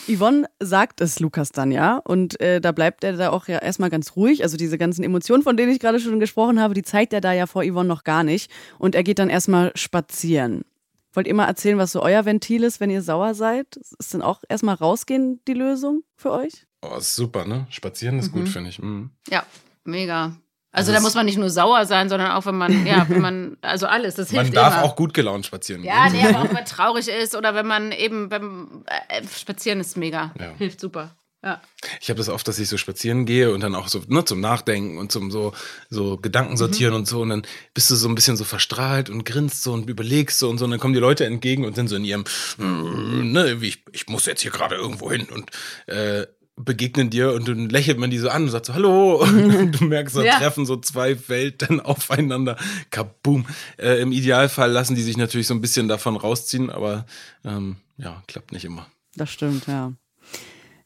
[0.08, 3.90] Yvonne sagt es Lukas dann ja und äh, da bleibt er da auch ja erstmal
[3.90, 4.42] ganz ruhig.
[4.42, 7.32] Also diese ganzen Emotionen, von denen ich gerade schon gesprochen habe, die zeigt er da
[7.32, 8.50] ja vor Yvonne noch gar nicht.
[8.78, 10.64] Und er geht dann erstmal spazieren.
[11.12, 13.76] Wollt ihr mal erzählen, was so euer Ventil ist, wenn ihr sauer seid?
[13.98, 16.66] Ist dann auch erstmal rausgehen die Lösung für euch?
[16.82, 17.66] Oh, ist super, ne?
[17.70, 18.38] Spazieren ist mhm.
[18.38, 18.78] gut, finde ich.
[18.78, 19.10] Mhm.
[19.28, 19.44] Ja,
[19.84, 20.36] mega.
[20.70, 23.56] Also, da muss man nicht nur sauer sein, sondern auch wenn man, ja, wenn man,
[23.62, 24.84] also alles, das hilft Man darf immer.
[24.84, 25.90] auch gut gelaunt spazieren gehen.
[25.90, 29.80] Ja, nee, aber auch wenn man traurig ist oder wenn man eben beim äh, Spazieren
[29.80, 30.52] ist mega, ja.
[30.58, 31.16] hilft super.
[31.42, 31.62] Ja.
[32.00, 34.40] Ich habe das oft, dass ich so spazieren gehe und dann auch so ne, zum
[34.40, 35.52] Nachdenken und zum so,
[35.88, 36.98] so Gedanken sortieren mhm.
[36.98, 37.20] und so.
[37.20, 37.42] Und dann
[37.74, 40.64] bist du so ein bisschen so verstrahlt und grinst so und überlegst so und so.
[40.64, 42.24] Und dann kommen die Leute entgegen und sind so in ihrem,
[42.58, 45.28] ne, ich, ich muss jetzt hier gerade irgendwo hin.
[45.30, 45.50] Und
[45.86, 46.26] äh,
[46.58, 49.84] begegnen dir und dann lächelt man die so an und sagt so Hallo und du
[49.84, 50.38] merkst, so ja.
[50.38, 52.56] treffen so zwei Welten aufeinander,
[52.90, 53.46] kaboom.
[53.76, 57.06] Äh, Im Idealfall lassen die sich natürlich so ein bisschen davon rausziehen, aber
[57.44, 58.86] ähm, ja, klappt nicht immer.
[59.16, 59.92] Das stimmt, ja.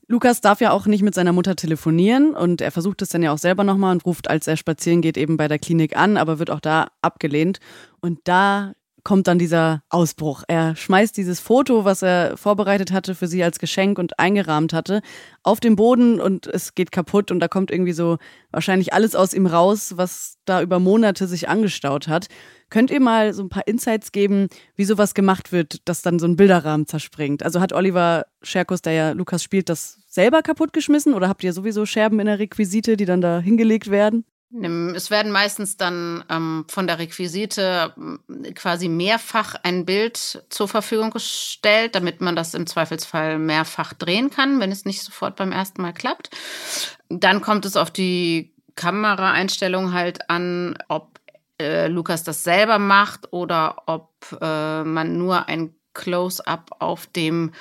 [0.09, 3.33] Lukas darf ja auch nicht mit seiner Mutter telefonieren und er versucht es dann ja
[3.33, 6.39] auch selber nochmal und ruft, als er spazieren geht, eben bei der Klinik an, aber
[6.39, 7.61] wird auch da abgelehnt.
[8.01, 8.75] Und da
[9.05, 10.45] kommt dann dieser Ausbruch.
[10.47, 15.03] Er schmeißt dieses Foto, was er vorbereitet hatte für sie als Geschenk und eingerahmt hatte,
[15.43, 18.19] auf den Boden und es geht kaputt und da kommt irgendwie so
[18.51, 22.29] wahrscheinlich alles aus ihm raus, was da über Monate sich angestaut hat.
[22.71, 26.27] Könnt ihr mal so ein paar Insights geben, wie sowas gemacht wird, dass dann so
[26.27, 27.43] ein Bilderrahmen zerspringt?
[27.43, 31.87] Also hat Oliver Scherkus, der ja Lukas spielt, das selber kaputtgeschmissen oder habt ihr sowieso
[31.87, 34.25] Scherben in der Requisite, die dann da hingelegt werden?
[34.95, 37.95] Es werden meistens dann ähm, von der Requisite
[38.29, 44.29] äh, quasi mehrfach ein Bild zur Verfügung gestellt, damit man das im Zweifelsfall mehrfach drehen
[44.29, 46.31] kann, wenn es nicht sofort beim ersten Mal klappt.
[47.09, 51.19] Dann kommt es auf die Kameraeinstellung halt an, ob
[51.59, 54.11] äh, Lukas das selber macht oder ob
[54.41, 57.53] äh, man nur ein Close-up auf dem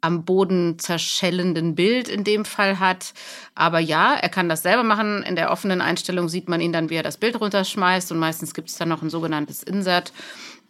[0.00, 3.12] am Boden zerschellenden Bild in dem Fall hat.
[3.54, 5.22] Aber ja, er kann das selber machen.
[5.22, 8.10] In der offenen Einstellung sieht man ihn dann, wie er das Bild runterschmeißt.
[8.12, 10.12] Und meistens gibt es dann noch ein sogenanntes Insert,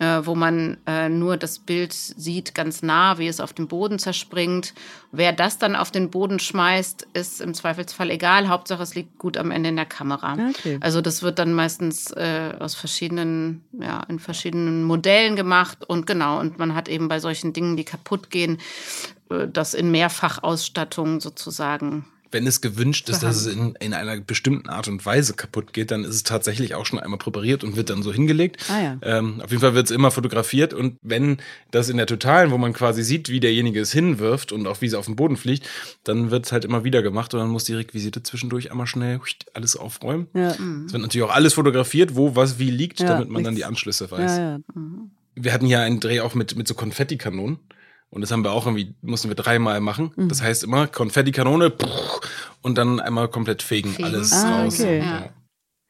[0.01, 3.99] äh, wo man äh, nur das Bild sieht, ganz nah, wie es auf dem Boden
[3.99, 4.73] zerspringt.
[5.13, 8.49] Wer das dann auf den Boden schmeißt, ist im Zweifelsfall egal.
[8.49, 10.39] Hauptsache, es liegt gut am Ende in der Kamera.
[10.49, 10.79] Okay.
[10.81, 15.85] Also das wird dann meistens äh, aus verschiedenen, ja, in verschiedenen Modellen gemacht.
[15.87, 18.57] Und genau, und man hat eben bei solchen Dingen, die kaputt gehen,
[19.31, 24.69] äh, das in Mehrfachausstattung sozusagen wenn es gewünscht ist, dass es in, in einer bestimmten
[24.69, 27.91] Art und Weise kaputt geht, dann ist es tatsächlich auch schon einmal präpariert und wird
[27.91, 28.65] dann so hingelegt.
[28.69, 28.99] Ah, ja.
[29.03, 31.39] ähm, auf jeden Fall wird es immer fotografiert und wenn
[31.71, 34.87] das in der Totalen, wo man quasi sieht, wie derjenige es hinwirft und auch wie
[34.87, 35.69] es auf den Boden fliegt,
[36.05, 39.21] dann wird es halt immer wieder gemacht und dann muss die Requisite zwischendurch einmal schnell
[39.55, 40.29] alles aufräumen.
[40.35, 40.55] Ja.
[40.59, 40.85] Mhm.
[40.87, 43.65] Es wird natürlich auch alles fotografiert, wo was wie liegt, ja, damit man dann die
[43.65, 44.61] Anschlüsse weiß.
[44.75, 45.11] Mhm.
[45.35, 47.59] Wir hatten ja einen Dreh auch mit, mit so Konfettikanonen.
[48.11, 50.13] Und das haben wir auch irgendwie, mussten wir dreimal machen.
[50.17, 50.29] Mhm.
[50.29, 51.73] Das heißt immer Konfettikanone
[52.63, 54.05] und dann einmal komplett fegen, fegen.
[54.05, 54.81] alles ah, raus.
[54.81, 54.99] Okay.
[54.99, 55.31] Ja.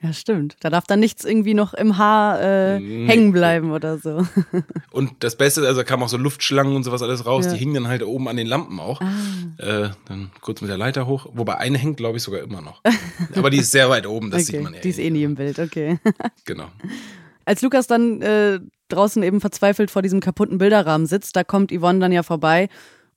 [0.02, 0.56] Ja, stimmt.
[0.60, 3.06] Da darf dann nichts irgendwie noch im Haar äh, nee.
[3.06, 4.26] hängen bleiben oder so.
[4.92, 7.52] Und das Beste, also da kamen auch so Luftschlangen und sowas alles raus, ja.
[7.52, 9.02] die hingen dann halt oben an den Lampen auch.
[9.02, 9.12] Ah.
[9.58, 11.26] Äh, dann kurz mit der Leiter hoch.
[11.34, 12.80] Wobei eine hängt, glaube ich, sogar immer noch.
[13.34, 14.52] Aber die ist sehr weit oben, das okay.
[14.52, 14.80] sieht man ja.
[14.80, 15.98] Die ist eh nie im Bild, okay.
[16.46, 16.68] Genau.
[17.44, 18.60] Als Lukas dann äh,
[18.92, 22.68] draußen eben verzweifelt vor diesem kaputten Bilderrahmen sitzt, da kommt Yvonne dann ja vorbei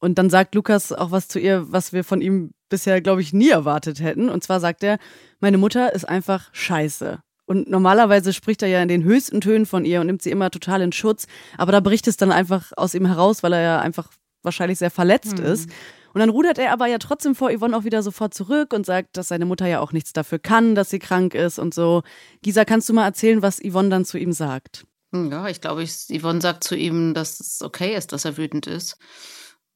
[0.04, 3.32] und dann sagt Lukas auch was zu ihr, was wir von ihm bisher, glaube ich,
[3.32, 4.28] nie erwartet hätten.
[4.28, 4.98] Und zwar sagt er,
[5.40, 7.20] meine Mutter ist einfach scheiße.
[7.46, 10.52] Und normalerweise spricht er ja in den höchsten Tönen von ihr und nimmt sie immer
[10.52, 11.26] total in Schutz.
[11.58, 14.10] Aber da bricht es dann einfach aus ihm heraus, weil er ja einfach
[14.42, 15.46] wahrscheinlich sehr verletzt mhm.
[15.46, 15.70] ist.
[16.14, 19.16] Und dann rudert er aber ja trotzdem vor Yvonne auch wieder sofort zurück und sagt,
[19.16, 22.04] dass seine Mutter ja auch nichts dafür kann, dass sie krank ist und so.
[22.42, 24.86] Gisa, kannst du mal erzählen, was Yvonne dann zu ihm sagt?
[25.14, 28.98] Ja, ich glaube, Yvonne sagt zu ihm, dass es okay ist, dass er wütend ist.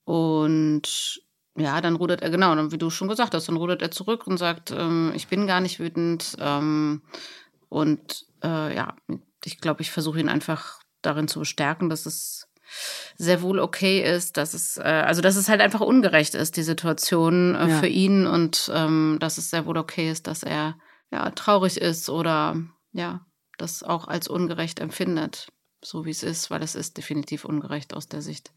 [0.03, 1.21] Und
[1.55, 4.25] ja, dann rudert er, genau, dann, wie du schon gesagt hast, dann rudert er zurück
[4.25, 6.35] und sagt, ähm, ich bin gar nicht wütend.
[6.39, 7.01] Ähm,
[7.69, 8.95] und äh, ja,
[9.43, 12.47] ich glaube, ich versuche ihn einfach darin zu bestärken, dass es
[13.15, 16.63] sehr wohl okay ist, dass es, äh, also dass es halt einfach ungerecht ist, die
[16.63, 17.79] Situation äh, ja.
[17.79, 20.77] für ihn und ähm, dass es sehr wohl okay ist, dass er
[21.11, 22.57] ja traurig ist oder
[22.91, 23.25] ja,
[23.57, 25.47] das auch als ungerecht empfindet,
[25.83, 28.51] so wie es ist, weil es ist definitiv ungerecht aus der Sicht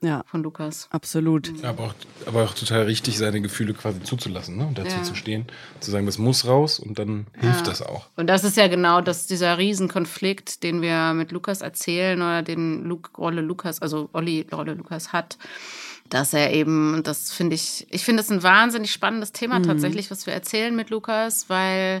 [0.00, 0.22] ja.
[0.26, 0.88] von Lukas.
[0.90, 1.52] Absolut.
[1.62, 1.94] Ja, aber, auch,
[2.26, 4.66] aber auch total richtig, seine Gefühle quasi zuzulassen ne?
[4.66, 5.02] und dazu ja.
[5.02, 5.46] zu stehen,
[5.80, 8.06] zu sagen, das muss raus und dann hilft das auch.
[8.16, 12.84] Und das ist ja genau das, dieser Riesenkonflikt, den wir mit Lukas erzählen oder den
[12.84, 15.38] Luke, Rolle Lukas, also Olli Rolle Lukas hat
[16.08, 19.64] dass er eben, das finde ich, ich finde es ein wahnsinnig spannendes Thema mhm.
[19.64, 22.00] tatsächlich, was wir erzählen mit Lukas, weil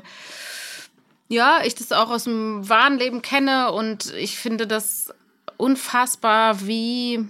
[1.28, 5.12] ja, ich das auch aus dem wahren Leben kenne und ich finde das
[5.56, 7.26] unfassbar, wie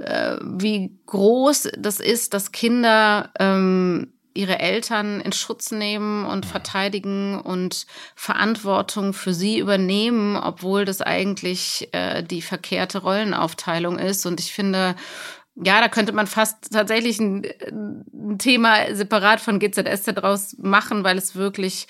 [0.00, 7.38] äh, wie groß das ist, dass Kinder ähm, ihre Eltern in Schutz nehmen und verteidigen
[7.38, 14.24] und Verantwortung für sie übernehmen, obwohl das eigentlich äh, die verkehrte Rollenaufteilung ist.
[14.24, 14.96] Und ich finde,
[15.54, 17.44] ja, da könnte man fast tatsächlich ein,
[18.12, 21.86] ein Thema separat von GZSZ draus machen, weil es wirklich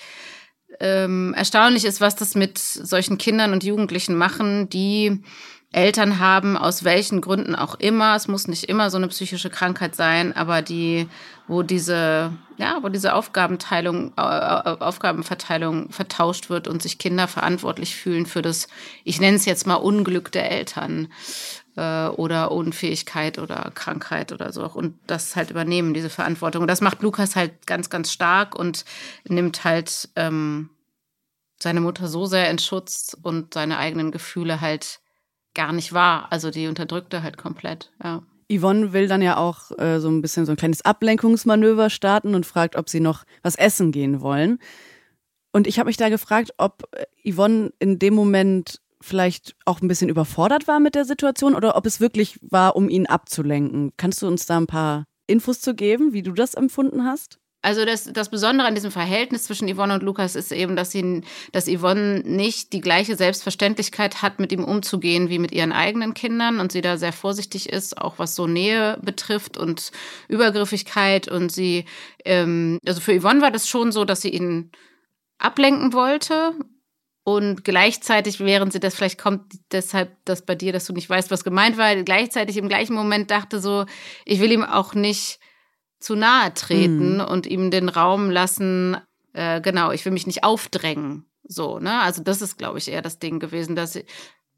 [0.79, 5.21] ähm, erstaunlich ist, was das mit solchen Kindern und Jugendlichen machen, die
[5.73, 8.15] Eltern haben, aus welchen Gründen auch immer.
[8.15, 11.07] Es muss nicht immer so eine psychische Krankheit sein, aber die,
[11.47, 18.43] wo diese, ja, wo diese Aufgabenteilung, Aufgabenverteilung vertauscht wird und sich Kinder verantwortlich fühlen für
[18.43, 18.67] das,
[19.03, 21.07] ich nenne es jetzt mal Unglück der Eltern
[21.75, 26.67] äh, oder Unfähigkeit oder Krankheit oder so und das halt übernehmen, diese Verantwortung.
[26.67, 28.85] Das macht Lukas halt ganz, ganz stark und
[29.27, 30.69] nimmt halt ähm,
[31.59, 34.99] seine Mutter so sehr in Schutz und seine eigenen Gefühle halt
[35.53, 36.27] gar nicht wahr.
[36.29, 38.23] Also die unterdrückte halt komplett, ja.
[38.51, 42.45] Yvonne will dann ja auch äh, so ein bisschen so ein kleines Ablenkungsmanöver starten und
[42.45, 44.59] fragt, ob sie noch was essen gehen wollen.
[45.53, 49.87] Und ich habe mich da gefragt, ob äh, Yvonne in dem Moment vielleicht auch ein
[49.87, 53.91] bisschen überfordert war mit der Situation oder ob es wirklich war, um ihn abzulenken.
[53.97, 57.39] Kannst du uns da ein paar Infos zu geben, wie du das empfunden hast?
[57.61, 61.21] Also das, das Besondere an diesem Verhältnis zwischen Yvonne und Lukas ist eben, dass, sie,
[61.53, 66.59] dass Yvonne nicht die gleiche Selbstverständlichkeit hat, mit ihm umzugehen wie mit ihren eigenen Kindern
[66.59, 69.91] und sie da sehr vorsichtig ist, auch was so Nähe betrifft und
[70.27, 71.29] Übergriffigkeit.
[71.29, 71.85] Und sie,
[72.25, 74.71] ähm, also für Yvonne war das schon so, dass sie ihn
[75.37, 76.53] ablenken wollte
[77.23, 81.31] und gleichzeitig, während sie das vielleicht kommt, deshalb das bei dir, dass du nicht weißt,
[81.31, 83.85] was gemeint war, gleichzeitig im gleichen Moment dachte so,
[84.25, 85.39] ich will ihm auch nicht
[85.99, 87.21] zu nahe treten mhm.
[87.21, 88.97] und ihm den Raum lassen,
[89.31, 91.25] äh, genau, ich will mich nicht aufdrängen.
[91.43, 92.01] So, ne?
[92.01, 93.97] Also das ist, glaube ich, eher das Ding gewesen, dass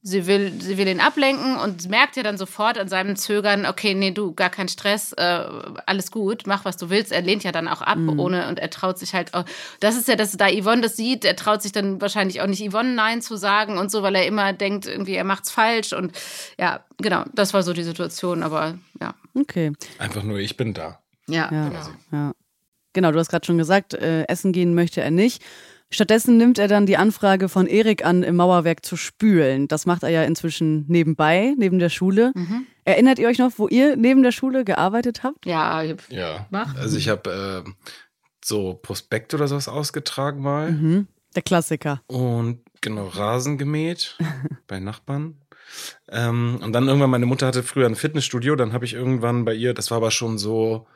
[0.06, 3.96] sie, will, sie will ihn ablenken und merkt ja dann sofort an seinem Zögern, okay,
[3.96, 5.46] nee, du, gar kein Stress, äh,
[5.88, 7.12] alles gut, mach, was du willst.
[7.12, 8.20] Er lehnt ja dann auch ab, mhm.
[8.20, 9.46] ohne, und er traut sich halt auch,
[9.80, 12.70] das ist ja, dass da Yvonne das sieht, er traut sich dann wahrscheinlich auch nicht
[12.70, 16.16] Yvonne Nein zu sagen und so, weil er immer denkt, irgendwie, er macht's falsch und
[16.60, 19.16] ja, genau, das war so die Situation, aber ja.
[19.34, 19.74] Okay.
[19.98, 21.00] Einfach nur, ich bin da.
[21.28, 21.70] Ja, ja.
[21.70, 21.90] Genau.
[22.12, 22.32] ja.
[22.94, 25.44] Genau, du hast gerade schon gesagt, äh, essen gehen möchte er nicht.
[25.92, 29.68] Stattdessen nimmt er dann die Anfrage von Erik an, im Mauerwerk zu spülen.
[29.68, 32.32] Das macht er ja inzwischen nebenbei, neben der Schule.
[32.36, 32.66] Mhm.
[32.84, 35.46] Erinnert ihr euch noch, wo ihr neben der Schule gearbeitet habt?
[35.46, 36.48] Ja, ich ja.
[36.50, 36.78] Gemacht.
[36.78, 37.70] Also ich habe äh,
[38.44, 40.72] so Prospekt oder sowas ausgetragen mal.
[40.72, 41.08] Mhm.
[41.36, 42.02] Der Klassiker.
[42.08, 44.18] Und genau, Rasen gemäht
[44.68, 45.36] bei Nachbarn.
[46.10, 49.54] Ähm, und dann irgendwann, meine Mutter hatte früher ein Fitnessstudio, dann habe ich irgendwann bei
[49.54, 50.88] ihr, das war aber schon so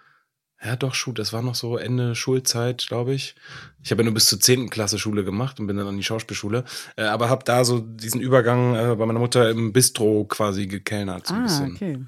[0.63, 3.35] ja, doch, Schul, das war noch so Ende Schulzeit, glaube ich.
[3.81, 4.69] Ich habe ja nur bis zur 10.
[4.69, 6.65] Klasse Schule gemacht und bin dann an die Schauspielschule.
[6.97, 11.27] Äh, aber habe da so diesen Übergang äh, bei meiner Mutter im Bistro quasi gekellnert.
[11.27, 11.75] So ah, ein bisschen.
[11.75, 11.99] okay.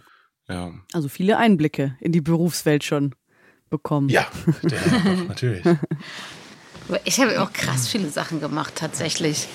[0.49, 0.73] Ja.
[0.91, 3.15] Also viele Einblicke in die Berufswelt schon
[3.69, 4.09] bekommen.
[4.09, 4.27] Ja,
[4.61, 5.63] doch, natürlich.
[7.05, 9.47] Ich habe auch krass viele Sachen gemacht, tatsächlich.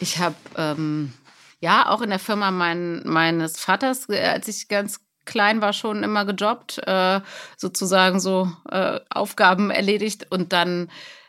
[0.00, 1.14] Ich habe ähm,
[1.60, 6.02] ja auch in der Firma mein, meines Vaters, äh, als ich ganz klein war, schon
[6.02, 7.20] immer gejobbt, äh,
[7.56, 10.88] sozusagen so äh, Aufgaben erledigt und dann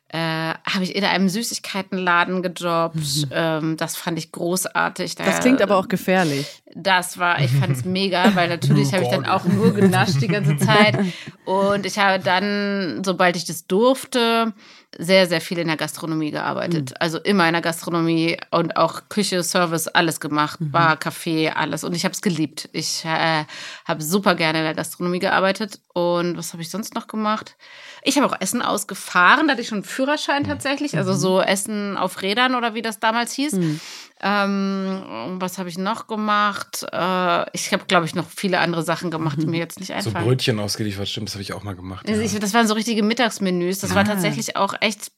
[0.09, 2.95] äh, habe ich in einem Süßigkeitenladen gejobbt.
[2.95, 3.29] Mhm.
[3.31, 5.15] Ähm, das fand ich großartig.
[5.15, 6.63] Da, das klingt aber auch gefährlich.
[6.75, 10.27] Das war, ich fand es mega, weil natürlich habe ich dann auch nur genascht die
[10.27, 10.97] ganze Zeit.
[11.45, 14.53] Und ich habe dann, sobald ich das durfte,
[14.97, 16.91] sehr, sehr viel in der Gastronomie gearbeitet.
[16.91, 16.95] Mhm.
[16.99, 20.61] Also immer in der Gastronomie und auch Küche, Service, alles gemacht.
[20.61, 20.71] Mhm.
[20.71, 21.83] Bar, Café, alles.
[21.83, 22.69] Und ich habe es geliebt.
[22.71, 23.45] Ich äh,
[23.85, 25.79] habe super gerne in der Gastronomie gearbeitet.
[25.95, 27.55] Und was habe ich sonst noch gemacht?
[28.03, 29.47] Ich habe auch Essen ausgefahren.
[29.47, 30.47] Da hatte ich schon einen Führerschein mhm.
[30.47, 30.97] tatsächlich.
[30.97, 31.17] Also mhm.
[31.17, 33.53] so Essen auf Rädern oder wie das damals hieß.
[33.53, 33.79] Mhm.
[34.19, 36.85] Ähm, was habe ich noch gemacht?
[36.91, 40.25] Äh, ich habe, glaube ich, noch viele andere Sachen gemacht, die mir jetzt nicht einfallen.
[40.25, 42.05] So Brötchen ausgeliefert, stimmt, das habe ich auch mal gemacht.
[42.09, 43.79] Also ich, das waren so richtige Mittagsmenüs.
[43.79, 43.95] Das ah.
[43.95, 45.13] war tatsächlich auch echt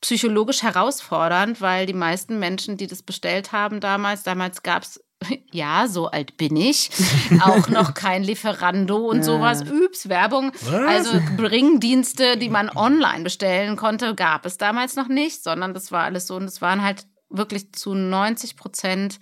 [0.00, 5.00] psychologisch herausfordernd, weil die meisten Menschen, die das bestellt haben damals, damals gab es
[5.52, 6.90] ja, so alt bin ich.
[7.42, 9.62] Auch noch kein Lieferando und sowas.
[9.62, 10.52] Übs, Werbung.
[10.88, 16.04] Also Bringdienste, die man online bestellen konnte, gab es damals noch nicht, sondern das war
[16.04, 16.36] alles so.
[16.36, 19.18] Und es waren halt wirklich zu 90 Prozent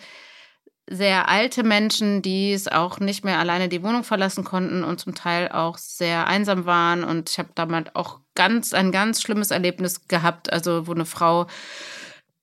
[0.90, 5.14] sehr alte Menschen, die es auch nicht mehr alleine die Wohnung verlassen konnten und zum
[5.14, 7.04] Teil auch sehr einsam waren.
[7.04, 11.46] Und ich habe damals auch ganz ein ganz schlimmes Erlebnis gehabt, also wo eine Frau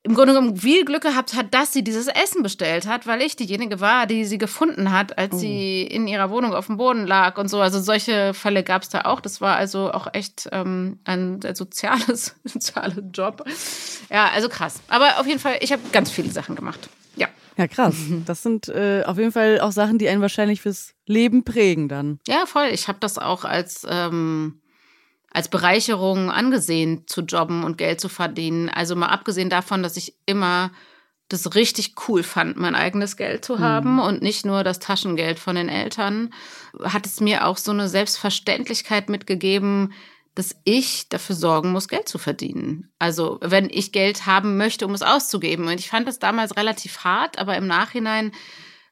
[0.05, 3.35] im Grunde genommen viel Glück gehabt hat, dass sie dieses Essen bestellt hat, weil ich
[3.35, 5.37] diejenige war, die sie gefunden hat, als oh.
[5.39, 7.59] sie in ihrer Wohnung auf dem Boden lag und so.
[7.59, 9.19] Also solche Fälle gab es da auch.
[9.19, 13.45] Das war also auch echt ähm, ein soziales, sozialer Job.
[14.11, 14.79] Ja, also krass.
[14.89, 16.87] Aber auf jeden Fall, ich habe ganz viele Sachen gemacht.
[17.15, 17.27] Ja.
[17.57, 17.95] Ja, krass.
[18.27, 22.19] Das sind äh, auf jeden Fall auch Sachen, die einen wahrscheinlich fürs Leben prägen dann.
[22.27, 22.67] Ja, voll.
[22.71, 24.61] Ich habe das auch als ähm,
[25.35, 28.69] als Bereicherung angesehen, zu jobben und Geld zu verdienen.
[28.69, 30.71] Also mal abgesehen davon, dass ich immer
[31.27, 33.99] das richtig cool fand, mein eigenes Geld zu haben mhm.
[33.99, 36.33] und nicht nur das Taschengeld von den Eltern,
[36.83, 39.91] hat es mir auch so eine Selbstverständlichkeit mitgegeben,
[40.35, 42.93] dass ich dafür sorgen muss, Geld zu verdienen.
[42.97, 45.67] Also wenn ich Geld haben möchte, um es auszugeben.
[45.67, 48.31] Und ich fand das damals relativ hart, aber im Nachhinein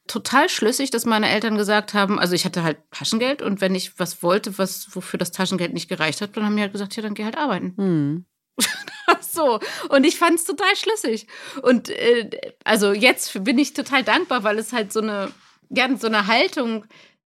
[0.07, 3.99] total schlüssig, dass meine Eltern gesagt haben, also ich hatte halt Taschengeld und wenn ich
[3.99, 7.03] was wollte, was wofür das Taschengeld nicht gereicht hat, dann haben die halt gesagt, ja,
[7.03, 7.73] dann geh halt arbeiten.
[7.77, 8.25] Hm.
[9.21, 9.59] so.
[9.89, 11.27] Und ich fand es total schlüssig.
[11.61, 12.29] Und äh,
[12.63, 15.31] also jetzt bin ich total dankbar, weil es halt so eine,
[15.69, 16.85] ja, so eine Haltung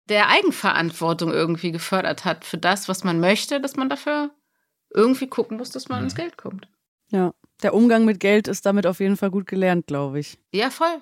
[0.08, 4.30] der Eigenverantwortung irgendwie gefördert hat für das, was man möchte, dass man dafür
[4.90, 6.68] irgendwie gucken muss, dass man ins Geld kommt.
[7.10, 7.32] Ja,
[7.62, 10.38] der Umgang mit Geld ist damit auf jeden Fall gut gelernt, glaube ich.
[10.52, 11.00] Ja, voll.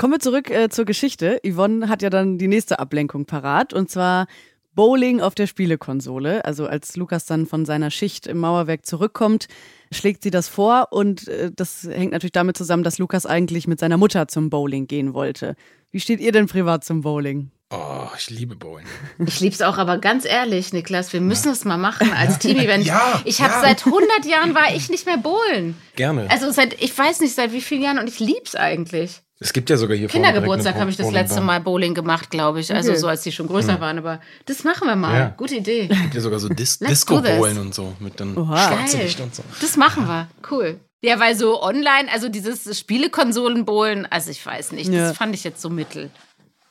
[0.00, 1.42] Kommen wir zurück äh, zur Geschichte.
[1.46, 4.28] Yvonne hat ja dann die nächste Ablenkung parat und zwar
[4.72, 6.42] Bowling auf der Spielekonsole.
[6.46, 9.46] Also als Lukas dann von seiner Schicht im Mauerwerk zurückkommt,
[9.92, 13.78] schlägt sie das vor und äh, das hängt natürlich damit zusammen, dass Lukas eigentlich mit
[13.78, 15.54] seiner Mutter zum Bowling gehen wollte.
[15.90, 17.50] Wie steht ihr denn privat zum Bowling?
[17.68, 18.86] Oh, ich liebe Bowling.
[19.26, 22.86] Ich liebe es auch, aber ganz ehrlich, Niklas, wir müssen es mal machen als Team-Event.
[22.86, 23.60] ja, ich habe ja.
[23.60, 25.76] seit 100 Jahren war ich nicht mehr bowlen.
[25.94, 26.26] Gerne.
[26.30, 29.20] Also seit, ich weiß nicht seit wie vielen Jahren und ich liebe es eigentlich.
[29.42, 32.74] Es gibt ja sogar hier Kindergeburtstag habe ich das letzte Mal Bowling gemacht, glaube ich.
[32.74, 33.00] Also okay.
[33.00, 33.80] so, als die schon größer mhm.
[33.80, 33.98] waren.
[33.98, 35.18] Aber das machen wir mal.
[35.18, 35.34] Ja.
[35.34, 35.88] Gute Idee.
[35.90, 39.42] Es gibt ja sogar so Dis Disco-Bowlen und so mit dann schwarzen Licht und so.
[39.62, 40.28] Das machen wir.
[40.50, 40.78] Cool.
[41.02, 45.62] Ja, weil so online, also dieses Spielekonsolen-Bowlen, also ich weiß nicht, das fand ich jetzt
[45.62, 46.10] so mittel.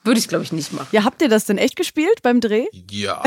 [0.10, 0.88] Würde ich, glaube ich, nicht machen.
[0.92, 2.66] Ja, habt ihr das denn echt gespielt beim Dreh?
[2.90, 3.22] Ja.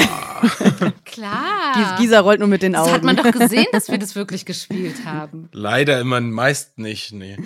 [1.04, 1.96] Klar.
[1.96, 2.86] Gisa rollt nur mit den Augen.
[2.86, 5.48] Das hat man doch gesehen, dass wir das wirklich gespielt haben.
[5.52, 7.36] Leider immer meist nicht, nee.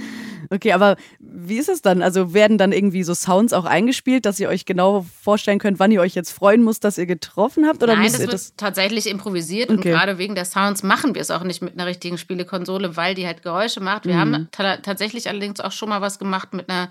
[0.49, 2.01] Okay, aber wie ist es dann?
[2.01, 5.93] Also werden dann irgendwie so Sounds auch eingespielt, dass ihr euch genau vorstellen könnt, wann
[5.93, 7.83] ihr euch jetzt freuen müsst, dass ihr getroffen habt?
[7.83, 9.77] Oder Nein, das wird das tatsächlich improvisiert okay.
[9.77, 13.15] und gerade wegen der Sounds machen wir es auch nicht mit einer richtigen Spielekonsole, weil
[13.15, 14.07] die halt Geräusche macht.
[14.07, 14.19] Wir mhm.
[14.19, 16.89] haben tatsächlich allerdings auch schon mal was gemacht mit einer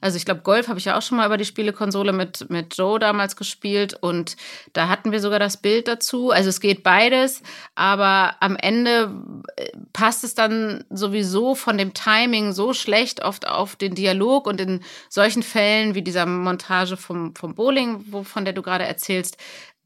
[0.00, 2.76] also ich glaube, Golf habe ich ja auch schon mal über die Spielekonsole mit, mit
[2.76, 4.36] Joe damals gespielt und
[4.72, 6.30] da hatten wir sogar das Bild dazu.
[6.30, 7.42] Also es geht beides,
[7.74, 9.12] aber am Ende
[9.56, 14.60] äh, passt es dann sowieso von dem Timing so schlecht oft auf den Dialog und
[14.60, 19.36] in solchen Fällen wie dieser Montage vom, vom Bowling, von der du gerade erzählst,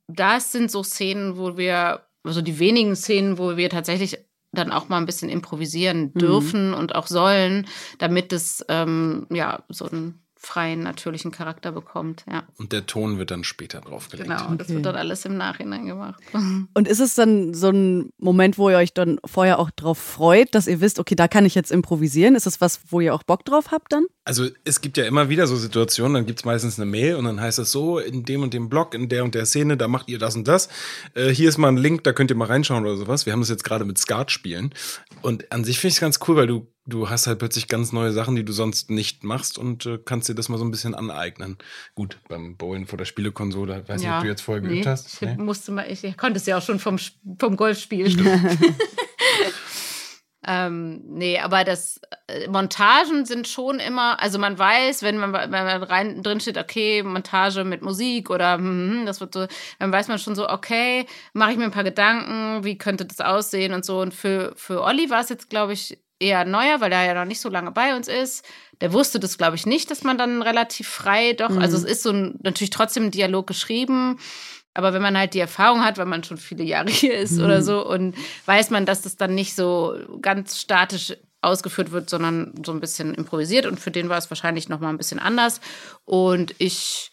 [0.06, 4.18] das sind so Szenen, wo wir, also die wenigen Szenen, wo wir tatsächlich
[4.54, 6.18] dann auch mal ein bisschen improvisieren mhm.
[6.18, 6.74] dürfen mhm.
[6.74, 7.66] und auch sollen,
[7.98, 12.24] damit es ähm, ja so ein freien, natürlichen Charakter bekommt.
[12.30, 12.44] Ja.
[12.58, 14.28] Und der Ton wird dann später draufgelegt.
[14.28, 14.76] Genau, und das Okay.
[14.76, 16.22] wird dann alles im Nachhinein gemacht.
[16.74, 20.54] Und ist es dann so ein Moment, wo ihr euch dann vorher auch drauf freut,
[20.54, 22.34] dass ihr wisst, okay, da kann ich jetzt improvisieren?
[22.34, 24.04] Ist das was, wo ihr auch Bock drauf habt dann?
[24.26, 27.26] Also es gibt ja immer wieder so Situationen, dann gibt es meistens eine Mail und
[27.26, 29.86] dann heißt es so, in dem und dem Blog, in der und der Szene, da
[29.86, 30.70] macht ihr das und das.
[31.14, 33.26] Äh, hier ist mal ein Link, da könnt ihr mal reinschauen oder sowas.
[33.26, 34.72] Wir haben das jetzt gerade mit Skat spielen.
[35.20, 37.92] Und an sich finde ich es ganz cool, weil du, du hast halt plötzlich ganz
[37.92, 40.70] neue Sachen, die du sonst nicht machst und äh, kannst dir das mal so ein
[40.70, 41.58] bisschen aneignen.
[41.94, 45.22] Gut, beim Bowlen vor der Spielekonsole, weiß nicht, ob du jetzt vorher geübt nee, hast.
[45.22, 46.96] Ich, musste mal, ich, ich konnte es ja auch schon vom,
[47.38, 48.06] vom Golfspiel.
[50.46, 55.50] ähm, nee, aber das äh, Montagen sind schon immer, also man weiß, wenn man, wenn
[55.50, 59.46] man rein drin steht, okay, Montage mit Musik oder hm, das wird so,
[59.78, 63.20] dann weiß man schon so, okay, mache ich mir ein paar Gedanken, wie könnte das
[63.20, 64.00] aussehen und so.
[64.00, 67.24] Und für, für Olli war es jetzt, glaube ich, eher neuer, weil er ja noch
[67.24, 68.44] nicht so lange bei uns ist.
[68.80, 72.02] Der wusste das, glaube ich, nicht, dass man dann relativ frei doch, also es ist
[72.02, 74.18] so ein, natürlich trotzdem ein Dialog geschrieben,
[74.74, 77.62] aber wenn man halt die Erfahrung hat, weil man schon viele Jahre hier ist oder
[77.62, 78.14] so, und
[78.46, 83.14] weiß man, dass das dann nicht so ganz statisch ausgeführt wird, sondern so ein bisschen
[83.14, 83.66] improvisiert.
[83.66, 85.60] Und für den war es wahrscheinlich noch mal ein bisschen anders.
[86.04, 87.10] Und ich,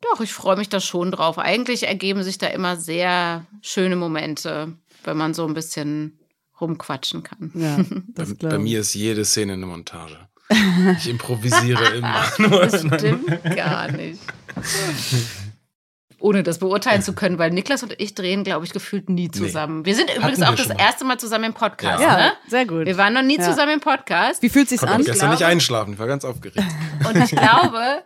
[0.00, 1.38] doch, ich freue mich da schon drauf.
[1.38, 4.72] Eigentlich ergeben sich da immer sehr schöne Momente,
[5.04, 6.18] wenn man so ein bisschen
[6.60, 7.50] rumquatschen kann.
[7.54, 10.16] Ja, Bei, das bei mir ist jede Szene eine Montage.
[10.98, 12.24] Ich improvisiere immer.
[12.38, 13.26] Das stimmt
[13.56, 14.20] gar nicht.
[16.26, 19.84] Ohne das beurteilen zu können, weil Niklas und ich drehen, glaube ich, gefühlt nie zusammen.
[19.86, 20.76] Wir sind übrigens wir auch das mal.
[20.80, 22.02] erste Mal zusammen im Podcast.
[22.02, 22.32] Ja, Ne?
[22.48, 22.84] sehr gut.
[22.86, 23.42] Wir waren noch nie Ja.
[23.44, 24.42] zusammen im Podcast.
[24.42, 25.00] Wie fühlt sich's Konnte an?
[25.02, 26.58] auch gestern nicht einschlafen, ich war ganz aufgeregt.
[27.08, 28.02] Und ich glaube,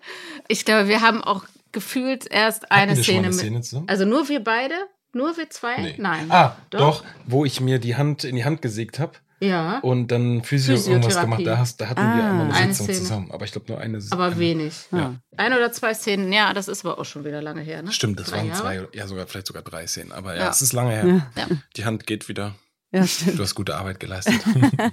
[0.48, 3.38] ich glaube, wir haben auch gefühlt erst eine wir schon mal Szene eine mit.
[3.40, 3.88] Szene zusammen?
[3.88, 4.74] Also nur wir beide?
[5.14, 5.76] Nur wir zwei?
[5.78, 5.94] Nee.
[5.96, 6.26] Nein.
[6.30, 7.02] Ah, doch.
[7.26, 9.12] wo ich mir die Hand in die Hand gesägt habe
[9.42, 9.78] Ja.
[9.80, 11.30] und dann Physio irgendwas Physiotherapie.
[11.44, 11.46] gemacht.
[11.46, 12.30] Da, hast, da hatten wir Ah.
[12.30, 12.98] einmal eine, Eine Sitzung Szene.
[12.98, 13.30] zusammen.
[13.30, 14.74] Aber ich glaube nur eine Aber eine- wenig.
[14.92, 15.14] Ja.
[15.36, 17.90] Ein oder zwei Szenen, ja, das ist aber auch schon wieder lange her, ne?
[17.90, 18.60] Stimmt, das Drei waren Jahre?
[18.60, 20.12] zwei, ja sogar vielleicht sogar drei Szenen.
[20.12, 20.50] Aber ja, Ja.
[20.50, 21.26] es ist lange her.
[21.36, 21.46] Ja.
[21.76, 22.54] Die Hand geht wieder.
[22.92, 23.38] Ja, stimmt.
[23.38, 24.34] Du hast gute Arbeit geleistet.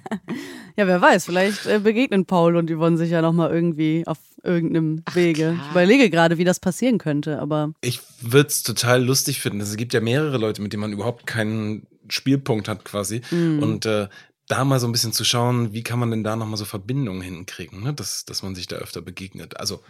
[0.79, 5.01] Ja, wer weiß, vielleicht äh, begegnen Paul und Yvonne sich ja nochmal irgendwie auf irgendeinem
[5.13, 5.53] Wege.
[5.53, 5.65] klar.
[5.65, 9.59] Ich überlege gerade, wie das passieren könnte, aber ich würde es total lustig finden.
[9.59, 13.21] Es gibt ja mehrere Leute, mit denen man überhaupt keinen Spielpunkt hat quasi.
[13.31, 13.63] Mhm.
[13.63, 14.07] Und äh,
[14.47, 17.21] da mal so ein bisschen zu schauen, wie kann man denn da nochmal so Verbindungen
[17.21, 17.93] hinkriegen, ne?
[17.93, 19.59] dass, dass man sich da öfter begegnet.
[19.59, 19.81] Also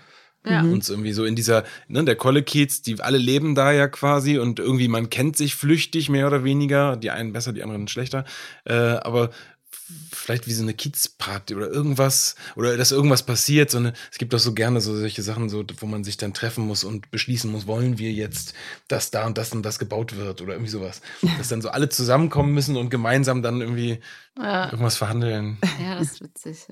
[0.45, 0.61] Ja.
[0.61, 4.59] uns irgendwie so in dieser, ne, der Kolle-Kiez, die alle leben da ja quasi und
[4.59, 8.23] irgendwie man kennt sich flüchtig mehr oder weniger, die einen besser, die anderen schlechter,
[8.65, 9.31] äh, aber
[10.13, 14.33] vielleicht wie so eine Kiezparty oder irgendwas oder dass irgendwas passiert, so eine, es gibt
[14.33, 17.51] doch so gerne so solche Sachen, so, wo man sich dann treffen muss und beschließen
[17.51, 18.53] muss, wollen wir jetzt,
[18.87, 21.01] dass da und das und das gebaut wird oder irgendwie sowas.
[21.37, 23.99] Dass dann so alle zusammenkommen müssen und gemeinsam dann irgendwie
[24.37, 24.65] Ja.
[24.65, 25.57] irgendwas verhandeln.
[25.81, 26.67] ja, das ist witzig.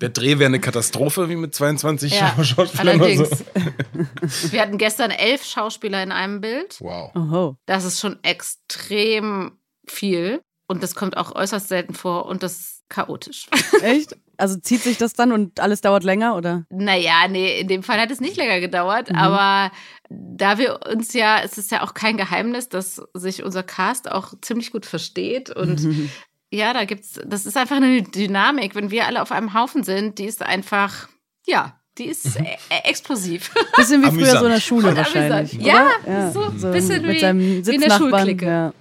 [0.00, 3.24] Der Dreh wäre eine Katastrophe, wie mit 22 Ja, Schauspielern oder so.
[3.24, 4.52] allerdings.
[4.52, 6.76] Wir hatten gestern elf Schauspieler in einem Bild.
[6.80, 7.14] Wow.
[7.14, 7.56] oho.
[7.66, 9.52] Das ist schon extrem
[9.86, 10.42] viel.
[10.70, 13.48] Und das kommt auch äußerst selten vor und das ist chaotisch.
[13.82, 14.16] Echt?
[14.36, 16.64] Also zieht sich das dann und alles dauert länger oder?
[16.70, 19.16] Naja, nee, in dem Fall hat es nicht länger gedauert, Mhm.
[19.16, 19.72] aber
[20.08, 24.32] da wir uns ja, es ist ja auch kein Geheimnis, dass sich unser Cast auch
[24.42, 25.80] ziemlich gut versteht und
[26.52, 30.18] ja, da gibt's, das ist einfach eine Dynamik, wenn wir alle auf einem Haufen sind,
[30.18, 31.08] die ist einfach,
[31.46, 33.52] ja, die ist e e explosiv.
[33.76, 34.38] Bisschen wie früher Amüsant.
[34.38, 35.58] so in der Schule Und wahrscheinlich.
[35.60, 35.66] oder?
[36.06, 37.90] Ja, so ein bisschen mit wie- seinem wie in der.
[37.90, 38.46] Schulklicke.
[38.46, 38.72] Ja,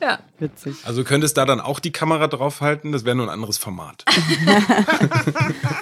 [0.00, 0.18] ja.
[0.38, 0.74] witzig.
[0.84, 4.04] Also du könntest da dann auch die Kamera draufhalten, das wäre nur ein anderes Format.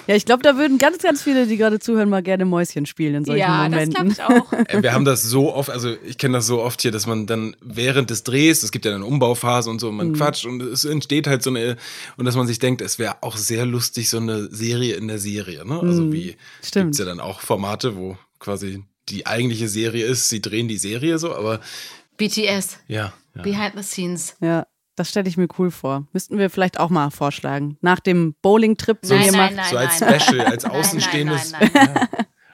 [0.09, 3.15] Ja, ich glaube, da würden ganz, ganz viele, die gerade zuhören, mal gerne Mäuschen spielen
[3.15, 4.11] in solchen Ja, das glaube Momenten.
[4.13, 4.53] ich auch.
[4.53, 7.27] Äh, Wir haben das so oft, also ich kenne das so oft hier, dass man
[7.27, 10.15] dann während des Drehs, es gibt ja dann Umbauphase und so, und man Mhm.
[10.15, 11.77] quatscht und es entsteht halt so eine,
[12.17, 15.19] und dass man sich denkt, es wäre auch sehr lustig, so eine Serie in der
[15.19, 15.65] Serie.
[15.65, 15.79] Ne?
[15.81, 16.13] Also Mhm.
[16.13, 16.87] wie Stimmt.
[16.87, 21.19] gibt's ja dann auch Formate, wo quasi die eigentliche Serie ist, sie drehen die Serie
[21.19, 21.61] so, aber
[22.17, 23.13] BTS, ja.
[23.35, 23.43] Ja.
[23.43, 24.37] Behind the Scenes.
[24.41, 24.67] Ja,
[24.97, 26.07] das stelle ich mir cool vor.
[26.13, 27.79] Müssten wir vielleicht auch mal vorschlagen.
[27.81, 29.71] Nach dem Bowling-Trip, den Nein, nein, macht.
[29.71, 30.21] so als nein.
[30.21, 31.53] Special, als Nein, Außenstehendes.
[31.53, 32.09] nein, nein, Ja.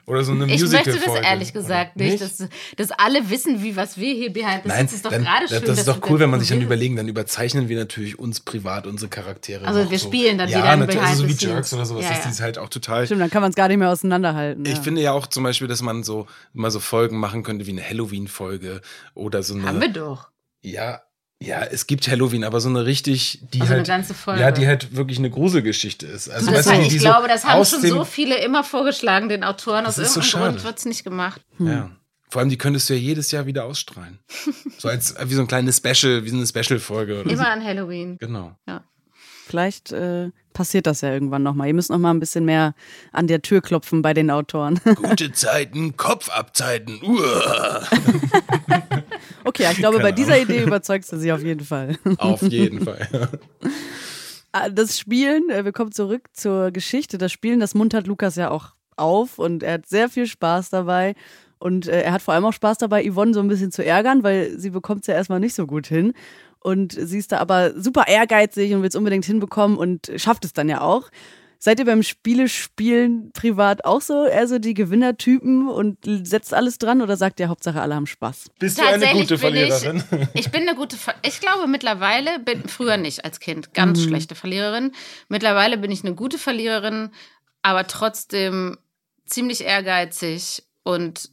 [0.05, 0.99] Oder so eine Ich Musical-Folge.
[1.01, 2.43] möchte das ehrlich gesagt Oder nicht, dass,
[2.77, 5.41] dass alle wissen, wie was wir hier behind the Nein, scenes ist doch dann, gerade
[5.47, 5.65] das, schön.
[5.67, 8.87] das ist doch cool, wenn man sich dann überlegen, dann überzeichnen wir natürlich uns privat
[8.87, 9.67] unsere Charaktere.
[9.67, 10.07] Also wir so.
[10.07, 12.11] spielen dann ja, wieder ein natürlich, also so wie Behind the Jerks oder sowas, Ja,
[12.13, 12.19] ja.
[12.25, 13.05] die es halt auch total.
[13.05, 14.65] Stimmt, dann kann man es gar nicht mehr auseinanderhalten.
[14.65, 14.81] Ich ja.
[14.81, 17.83] finde ja auch zum Beispiel, dass man so mal so Folgen machen könnte wie eine
[17.87, 18.81] Halloween-Folge
[19.13, 19.65] oder so eine.
[19.67, 20.29] Haben wir doch.
[20.61, 21.01] Ja,
[21.41, 23.87] ja, es gibt Halloween, aber so eine richtig, die Also eine halt.
[23.87, 24.41] ganze Folge.
[24.41, 26.29] Ja, die halt wirklich eine Gruselgeschichte ist.
[26.29, 29.29] Also, Du, das heißt, ich so glaube, das haben schon dem- so viele immer vorgeschlagen,
[29.29, 29.85] den Autoren.
[29.85, 31.41] Aus Das ist so irgendeinem Grund wird es nicht gemacht.
[31.59, 31.91] Ja.
[32.29, 34.19] Vor allem, die könntest du ja jedes Jahr wieder ausstrahlen.
[34.77, 37.35] so als wie so ein kleines Special, wie so eine Special-Folge oder so.
[37.35, 38.17] Immer an Halloween.
[38.19, 38.55] Genau.
[39.47, 41.67] Vielleicht äh, passiert das ja irgendwann nochmal.
[41.69, 42.75] Ihr müsst nochmal ein bisschen mehr
[43.13, 44.79] an der Tür klopfen bei den Autoren.
[44.95, 46.99] Gute Zeiten, Kopfabzeiten.
[49.43, 51.97] okay, ich glaube, Keine bei dieser Idee überzeugst du sie auf jeden Fall.
[52.17, 53.07] Auf jeden Fall.
[54.51, 57.17] Ah, das Spielen, äh, wir kommen zurück zur Geschichte.
[57.17, 61.15] Das Spielen, das muntert Lukas ja auch auf und er hat sehr viel Spaß dabei.
[61.59, 64.23] Und äh, er hat vor allem auch Spaß dabei, Yvonne so ein bisschen zu ärgern,
[64.23, 66.13] weil sie bekommt es ja erstmal nicht so gut hin.
[66.61, 70.53] Und sie ist da aber super ehrgeizig und will es unbedingt hinbekommen und schafft es
[70.53, 71.09] dann ja auch.
[71.61, 77.01] Seid ihr beim Spielespielen privat auch so eher so die Gewinnertypen und setzt alles dran
[77.01, 78.45] oder sagt ihr Hauptsache alle haben Spaß?
[78.59, 80.01] Bist du eine gute Verliererin?
[80.11, 83.99] Ich, ich, bin eine gute Ver Ich glaube mittlerweile bin früher nicht als Kind ganz
[83.99, 84.07] mhm.
[84.07, 84.93] schlechte Verliererin.
[85.27, 87.09] Mittlerweile bin ich eine gute Verliererin,
[87.61, 88.77] aber trotzdem
[89.25, 91.29] ziemlich ehrgeizig und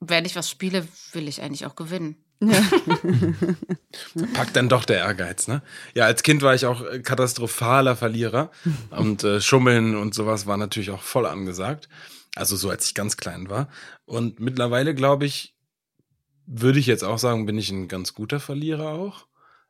[0.00, 2.21] wenn ich was spiele, will ich eigentlich auch gewinnen.
[2.42, 2.60] Ja.
[4.34, 5.62] Packt dann doch der Ehrgeiz, ne?
[5.94, 8.50] Ja, als Kind war ich auch katastrophaler Verlierer
[8.90, 11.88] und äh, Schummeln und sowas war natürlich auch voll angesagt.
[12.34, 13.68] Also so, als ich ganz klein war.
[14.04, 15.54] Und mittlerweile, glaube ich,
[16.46, 19.26] würde ich jetzt auch sagen, bin ich ein ganz guter Verlierer auch.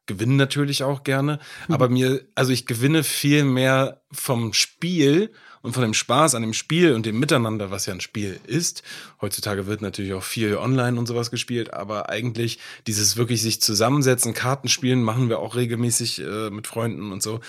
[0.07, 1.39] Gewinne natürlich auch gerne.
[1.69, 5.33] Aber mir, also ich gewinne viel mehr vom Spiel
[5.63, 8.83] und von dem Spaß an dem Spiel und dem Miteinander, was ja ein Spiel ist.
[9.21, 14.35] Heutzutage wird natürlich auch viel online und sowas gespielt, aber eigentlich dieses wirklich sich zusammensetzen,
[14.35, 17.41] Karten spielen, machen wir auch regelmäßig äh, mit Freunden und so.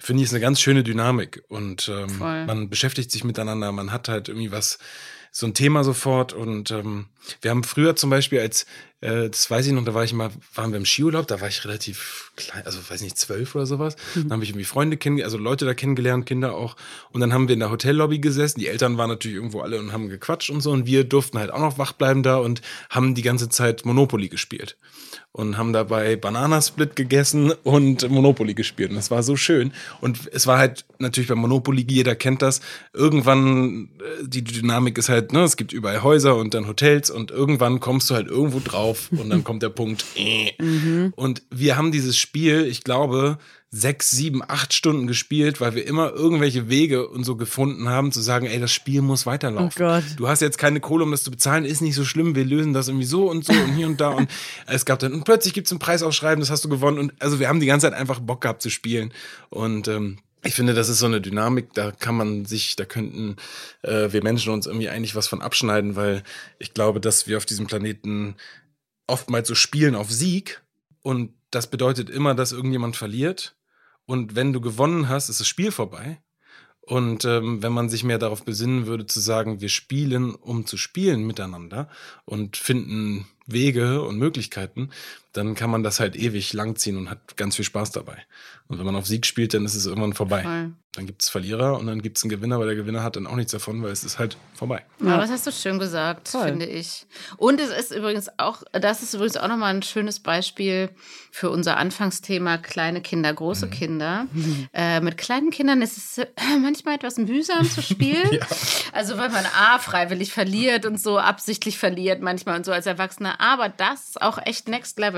[0.00, 4.08] Finde ich ist eine ganz schöne Dynamik und ähm, man beschäftigt sich miteinander, man hat
[4.08, 4.78] halt irgendwie was,
[5.30, 7.06] so ein Thema sofort und ähm,
[7.42, 8.66] wir haben früher zum Beispiel als
[9.00, 11.48] äh, das weiß ich noch, da war ich mal, waren wir im Skiurlaub, da war
[11.48, 13.96] ich relativ klein, also weiß nicht, zwölf oder sowas.
[14.14, 14.22] Mhm.
[14.22, 16.76] Dann habe ich irgendwie Freunde kennengelernt, also Leute da kennengelernt, Kinder auch.
[17.12, 18.58] Und dann haben wir in der Hotellobby gesessen.
[18.58, 20.72] Die Eltern waren natürlich irgendwo alle und haben gequatscht und so.
[20.72, 24.28] Und wir durften halt auch noch wach bleiben da und haben die ganze Zeit Monopoly
[24.28, 24.76] gespielt
[25.32, 28.90] und haben dabei Bananasplit gegessen und Monopoly gespielt.
[28.90, 29.72] Und das war so schön.
[30.00, 32.60] Und es war halt natürlich bei Monopoly, jeder kennt das.
[32.92, 37.30] Irgendwann, äh, die Dynamik ist halt, ne, es gibt überall Häuser und dann Hotels und
[37.30, 40.04] irgendwann kommst du halt irgendwo drauf und dann kommt der Punkt.
[40.16, 40.52] Äh.
[40.60, 41.12] Mhm.
[41.16, 43.38] Und wir haben dieses Spiel, ich glaube,
[43.70, 48.20] sechs, sieben, acht Stunden gespielt, weil wir immer irgendwelche Wege und so gefunden haben, zu
[48.20, 49.84] sagen, ey, das Spiel muss weiterlaufen.
[49.84, 50.00] Oh.
[50.16, 52.72] Du hast jetzt keine Kohle, um das zu bezahlen, ist nicht so schlimm, wir lösen
[52.72, 54.08] das irgendwie so und so und hier und da.
[54.08, 54.30] Und
[54.66, 56.98] es gab dann, und plötzlich gibt es ein Preisausschreiben, das hast du gewonnen.
[56.98, 59.12] Und also wir haben die ganze Zeit einfach Bock gehabt zu spielen.
[59.50, 63.36] Und ähm, ich finde, das ist so eine Dynamik, da kann man sich, da könnten
[63.82, 66.22] äh, wir Menschen uns irgendwie eigentlich was von abschneiden, weil
[66.58, 68.36] ich glaube, dass wir auf diesem Planeten
[69.08, 70.62] oftmals so spielen auf Sieg
[71.02, 73.56] und das bedeutet immer, dass irgendjemand verliert
[74.06, 76.18] und wenn du gewonnen hast, ist das Spiel vorbei.
[76.80, 80.78] Und ähm, wenn man sich mehr darauf besinnen würde, zu sagen, wir spielen, um zu
[80.78, 81.90] spielen miteinander
[82.24, 84.88] und finden Wege und Möglichkeiten,
[85.32, 88.16] dann kann man das halt ewig langziehen und hat ganz viel Spaß dabei.
[88.68, 90.42] Und wenn man auf Sieg spielt, dann ist es irgendwann vorbei.
[90.42, 90.72] Voll.
[90.94, 93.26] Dann gibt es Verlierer und dann gibt es einen Gewinner, aber der Gewinner hat dann
[93.26, 94.84] auch nichts davon, weil es ist halt vorbei.
[95.00, 96.48] Ja, das hast du schön gesagt, Voll.
[96.48, 97.06] finde ich.
[97.36, 100.90] Und es ist übrigens auch, das ist übrigens auch nochmal ein schönes Beispiel
[101.30, 103.70] für unser Anfangsthema kleine Kinder, große mhm.
[103.70, 104.26] Kinder.
[104.32, 104.68] Mhm.
[104.78, 106.26] Äh, mit kleinen Kindern ist es äh,
[106.60, 108.28] manchmal etwas mühsam zu spielen.
[108.32, 108.46] ja.
[108.92, 113.40] Also weil man A, freiwillig verliert und so absichtlich verliert manchmal und so als Erwachsener.
[113.40, 115.17] Aber das ist auch echt Next Level,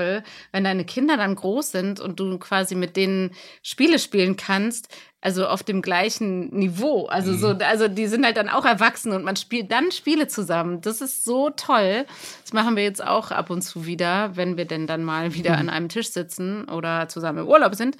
[0.51, 3.31] wenn deine Kinder dann groß sind und du quasi mit denen
[3.63, 4.87] Spiele spielen kannst,
[5.21, 7.05] also auf dem gleichen Niveau.
[7.05, 7.61] Also so, mhm.
[7.61, 10.81] also die sind halt dann auch erwachsen und man spielt dann Spiele zusammen.
[10.81, 12.05] Das ist so toll.
[12.41, 15.57] Das machen wir jetzt auch ab und zu wieder, wenn wir denn dann mal wieder
[15.57, 17.97] an einem Tisch sitzen oder zusammen im Urlaub sind.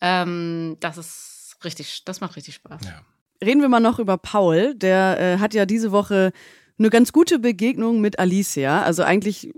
[0.00, 2.82] Ähm, das ist richtig, das macht richtig Spaß.
[2.84, 3.00] Ja.
[3.44, 4.74] Reden wir mal noch über Paul.
[4.74, 6.32] Der äh, hat ja diese Woche
[6.78, 8.82] eine ganz gute Begegnung mit Alicia.
[8.82, 9.52] Also eigentlich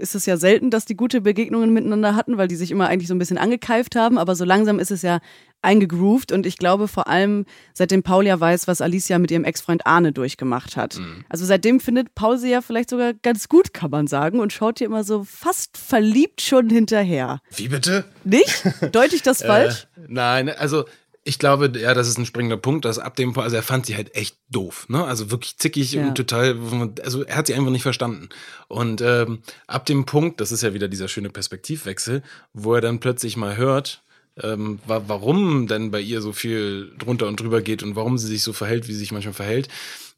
[0.00, 3.08] ist es ja selten, dass die gute Begegnungen miteinander hatten, weil die sich immer eigentlich
[3.08, 4.18] so ein bisschen angekeift haben.
[4.18, 5.20] Aber so langsam ist es ja
[5.62, 7.44] eingegroovt und ich glaube vor allem,
[7.74, 10.98] seitdem Paul ja weiß, was Alicia mit ihrem Ex-Freund Arne durchgemacht hat.
[10.98, 11.24] Mhm.
[11.28, 14.80] Also seitdem findet Paul sie ja vielleicht sogar ganz gut, kann man sagen, und schaut
[14.80, 17.40] ihr immer so fast verliebt schon hinterher.
[17.54, 18.06] Wie bitte?
[18.24, 18.64] Nicht?
[18.92, 19.86] Deute ich das falsch?
[19.96, 20.84] Äh, nein, also
[21.30, 23.86] ich glaube, ja, das ist ein springender Punkt, dass ab dem Punkt, also er fand
[23.86, 25.04] sie halt echt doof, ne?
[25.04, 26.02] Also wirklich zickig ja.
[26.02, 26.58] und total,
[27.04, 28.30] also er hat sie einfach nicht verstanden.
[28.66, 32.98] Und ähm, ab dem Punkt, das ist ja wieder dieser schöne Perspektivwechsel, wo er dann
[32.98, 34.02] plötzlich mal hört,
[34.42, 38.26] ähm, wa warum denn bei ihr so viel drunter und drüber geht und warum sie
[38.26, 39.68] sich so verhält, wie sie sich manchmal verhält.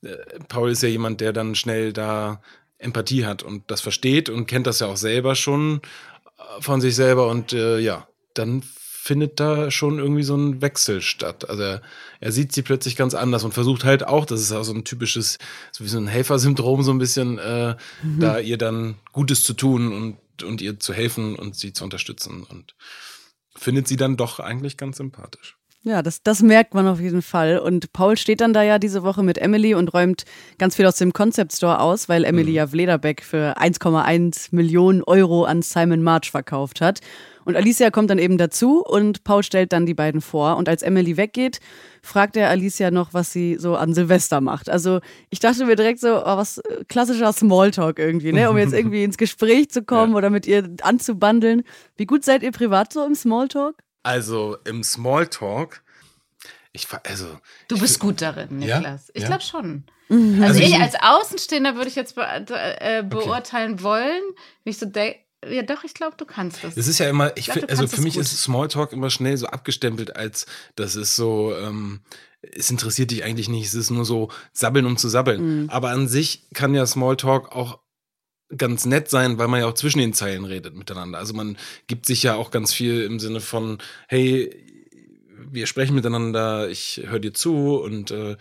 [0.03, 0.17] Äh,
[0.49, 2.41] Paul ist ja jemand, der dann schnell da
[2.79, 5.83] Empathie hat und das versteht und kennt das ja auch selber schon
[6.39, 8.63] äh, von sich selber und äh, ja, dann
[9.03, 11.51] findet da schon irgendwie so ein Wechsel statt.
[11.51, 11.83] Also er,
[12.21, 14.85] er, sieht sie plötzlich ganz anders und versucht halt auch, das ist auch so ein
[14.85, 15.39] typisches,
[15.73, 17.75] so wie so ein Helfersyndrom, so ein bisschen, äh,
[18.05, 18.21] mhm.
[18.21, 22.45] da ihr dann Gutes zu tun und, und ihr zu helfen und sie zu unterstützen
[22.49, 22.77] und
[23.57, 25.57] findet sie dann doch eigentlich ganz sympathisch.
[25.83, 27.59] Ja, das, das merkt man auf jeden Fall.
[27.59, 30.25] Und Paul steht dann da ja diese Woche mit Emily und räumt
[30.59, 32.57] ganz viel aus dem Concept Store aus, weil Emily mhm.
[32.57, 37.01] ja Vlederbeck für 1,1 Millionen Euro an Simon March verkauft hat.
[37.45, 40.57] Und Alicia kommt dann eben dazu und Paul stellt dann die beiden vor.
[40.57, 41.61] Und als Emily weggeht,
[42.03, 44.71] fragt er Alicia noch, was sie so an Silvester macht.
[44.71, 48.51] Also ich dachte mir direkt so, oh, was klassischer Smalltalk irgendwie, ne?
[48.51, 50.19] um jetzt irgendwie ins Gespräch zu kommen ja.
[50.19, 51.63] oder mit ihr anzubandeln.
[51.97, 53.77] Wie gut seid ihr privat so im Smalltalk?
[54.03, 55.83] Also im Smalltalk,
[56.73, 57.27] ich also.
[57.69, 59.09] Du bist gut darin, Niklas.
[59.09, 59.13] Ja?
[59.15, 59.29] Ich ja?
[59.29, 59.85] glaube schon.
[60.09, 60.43] Mhm.
[60.43, 63.83] Also, also ich als Außenstehender würde ich jetzt be äh, beurteilen okay.
[63.83, 64.23] wollen,
[64.65, 65.21] wie ich so denke.
[65.49, 66.77] Ja, doch, ich glaube, du kannst das.
[66.77, 68.23] Es ist ja immer, ich, ich glaub, also für mich gut.
[68.23, 72.01] ist Smalltalk immer schnell so abgestempelt, als das ist so, ähm,
[72.43, 75.63] es interessiert dich eigentlich nicht, es ist nur so sabbeln, um zu sabbeln.
[75.63, 75.71] Mhm.
[75.71, 77.81] Aber an sich kann ja Smalltalk auch
[78.57, 81.19] ganz nett sein, weil man ja auch zwischen den Zeilen redet miteinander.
[81.19, 83.79] Also man gibt sich ja auch ganz viel im Sinne von,
[84.09, 84.51] hey,
[85.53, 88.37] wir sprechen miteinander, ich höre dir zu und äh,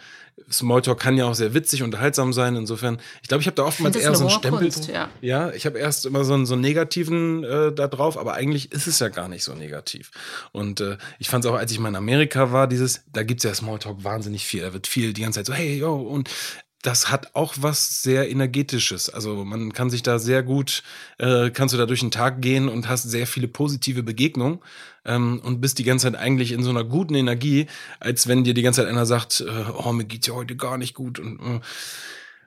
[0.49, 2.55] Smalltalk kann ja auch sehr witzig, unterhaltsam sein.
[2.55, 4.69] Insofern, ich glaube, ich habe da oftmals eher so einen Stempel.
[4.91, 5.09] Ja.
[5.19, 8.71] ja, ich habe erst immer so einen, so einen negativen äh, da drauf, aber eigentlich
[8.71, 10.11] ist es ja gar nicht so negativ.
[10.53, 13.41] Und äh, ich fand es auch, als ich mal in Amerika war, dieses, da gibt
[13.41, 14.61] es ja Smalltalk wahnsinnig viel.
[14.61, 16.29] Da wird viel die ganze Zeit so, hey, yo, und
[16.81, 19.09] das hat auch was sehr energetisches.
[19.09, 20.83] Also man kann sich da sehr gut,
[21.17, 24.59] äh, kannst du da durch den Tag gehen und hast sehr viele positive Begegnungen
[25.05, 27.67] ähm, und bist die ganze Zeit eigentlich in so einer guten Energie,
[27.99, 30.77] als wenn dir die ganze Zeit einer sagt, äh, oh, mir geht's ja heute gar
[30.77, 31.19] nicht gut.
[31.19, 31.59] Und äh,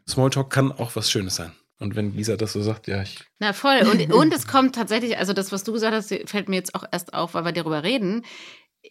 [0.09, 1.53] Smalltalk kann auch was Schönes sein.
[1.81, 3.19] Und wenn Lisa das so sagt, ja, ich.
[3.41, 3.81] Na voll.
[3.91, 6.85] Und, und es kommt tatsächlich, also das, was du gesagt hast, fällt mir jetzt auch
[6.91, 8.25] erst auf, weil wir darüber reden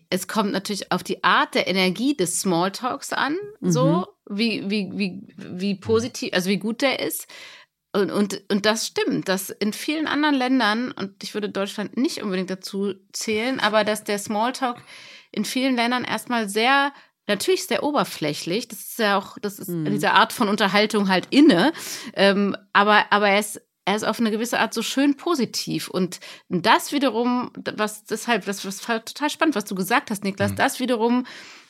[0.09, 3.71] es kommt natürlich auf die Art der Energie des Smalltalks an, mhm.
[3.71, 7.27] so wie, wie, wie, wie positiv, also wie gut der ist.
[7.95, 12.23] Und, und, und das stimmt, dass in vielen anderen Ländern, und ich würde Deutschland nicht
[12.23, 14.81] unbedingt dazu zählen, aber dass der Smalltalk
[15.31, 16.91] in vielen Ländern erstmal sehr
[17.25, 19.85] Natürlich sehr oberflächlich, das ist ja auch, das ist mhm.
[19.85, 21.71] diese Art von Unterhaltung halt inne,
[22.15, 25.89] ähm, aber, aber er ist er ist auf eine gewisse Art so schön positiv.
[25.89, 26.19] Und
[26.49, 30.55] das wiederum, was deshalb, das was total spannend, was du gesagt hast, Niklas, mhm.
[30.55, 31.25] das wiederum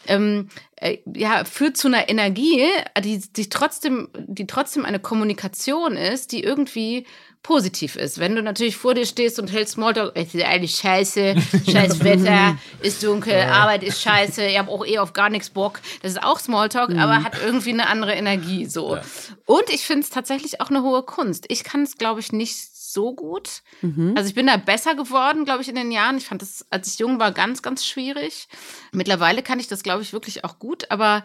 [0.08, 2.68] ähm, äh, ja, führt zu einer Energie,
[3.04, 7.06] die, die trotzdem, die trotzdem eine Kommunikation ist, die irgendwie
[7.43, 8.20] positiv ist.
[8.20, 11.36] Wenn du natürlich vor dir stehst und hältst Smalltalk, es ist eigentlich scheiße,
[11.72, 13.51] scheiß Wetter, ist dunkel, ja.
[13.51, 15.82] Arbeit ist scheiße, ich habe auch eh auf gar nichts Bock.
[16.01, 16.99] Das ist auch Smalltalk, mhm.
[16.99, 18.66] aber hat irgendwie eine andere Energie.
[18.66, 18.95] So.
[18.95, 19.01] Ja.
[19.45, 21.45] Und ich finde es tatsächlich auch eine hohe Kunst.
[21.49, 22.56] Ich kann es, glaube ich, nicht
[22.94, 23.62] so gut.
[23.82, 24.14] Mhm.
[24.16, 26.18] Also ich bin da besser geworden, glaube ich, in den Jahren.
[26.18, 28.48] Ich fand das, als ich jung war, ganz, ganz schwierig.
[28.91, 31.24] Mittlerweile kann ich das, glaube ich, wirklich auch gut, aber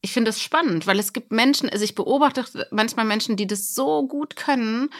[0.00, 3.74] ich finde es spannend, weil es gibt Menschen, also ich beobachte manchmal Menschen, die das
[3.74, 4.90] so gut können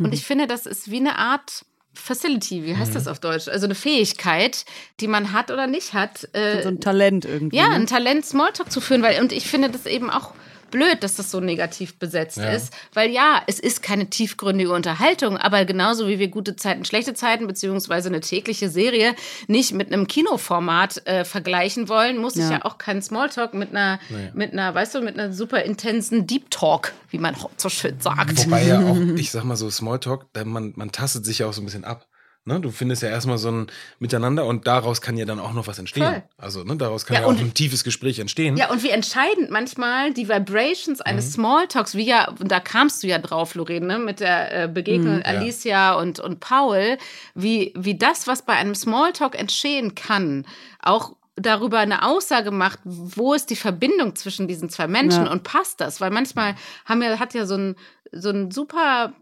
[0.00, 2.94] und ich finde, das ist wie eine Art Facility, wie heißt mhm.
[2.94, 3.48] das auf Deutsch?
[3.48, 4.64] Also eine Fähigkeit,
[5.00, 6.28] die man hat oder nicht hat.
[6.34, 7.56] Äh, so ein Talent irgendwie.
[7.56, 7.74] Ja, ne?
[7.76, 10.32] ein Talent, Smalltalk zu führen, weil und ich finde das eben auch
[10.70, 12.50] blöd, dass das so negativ besetzt ja.
[12.50, 12.72] ist.
[12.94, 17.46] Weil ja, es ist keine tiefgründige Unterhaltung, aber genauso wie wir gute Zeiten, schlechte Zeiten,
[17.46, 19.14] beziehungsweise eine tägliche Serie
[19.46, 22.44] nicht mit einem Kinoformat äh, vergleichen wollen, muss ja.
[22.44, 24.30] ich ja auch keinen Smalltalk mit einer, nee.
[24.34, 28.44] mit einer, weißt du, mit einer super intensen Deep Talk, wie man so schön sagt.
[28.44, 31.62] Wobei ja auch, ich sag mal so, Smalltalk, man, man tastet sich ja auch so
[31.62, 32.06] ein bisschen ab.
[32.46, 33.66] Ne, du findest ja erstmal so ein
[33.98, 36.06] Miteinander und daraus kann ja dann auch noch was entstehen.
[36.06, 36.22] Voll.
[36.38, 38.56] Also ne, daraus kann ja, ja auch ein tiefes Gespräch entstehen.
[38.56, 41.32] Ja, und wie entscheidend manchmal die Vibrations eines mhm.
[41.32, 45.16] Smalltalks, wie ja, und da kamst du ja drauf, Lorraine, ne, mit der äh, Begegnung
[45.16, 45.94] mhm, Alicia ja.
[45.94, 46.96] und, und Paul,
[47.34, 50.46] wie, wie das, was bei einem Smalltalk entstehen kann,
[50.80, 55.30] auch darüber eine Aussage macht, wo ist die Verbindung zwischen diesen zwei Menschen ja.
[55.30, 56.00] und passt das?
[56.00, 56.54] Weil manchmal
[56.86, 57.76] haben wir, hat ja so ein,
[58.12, 59.12] so ein super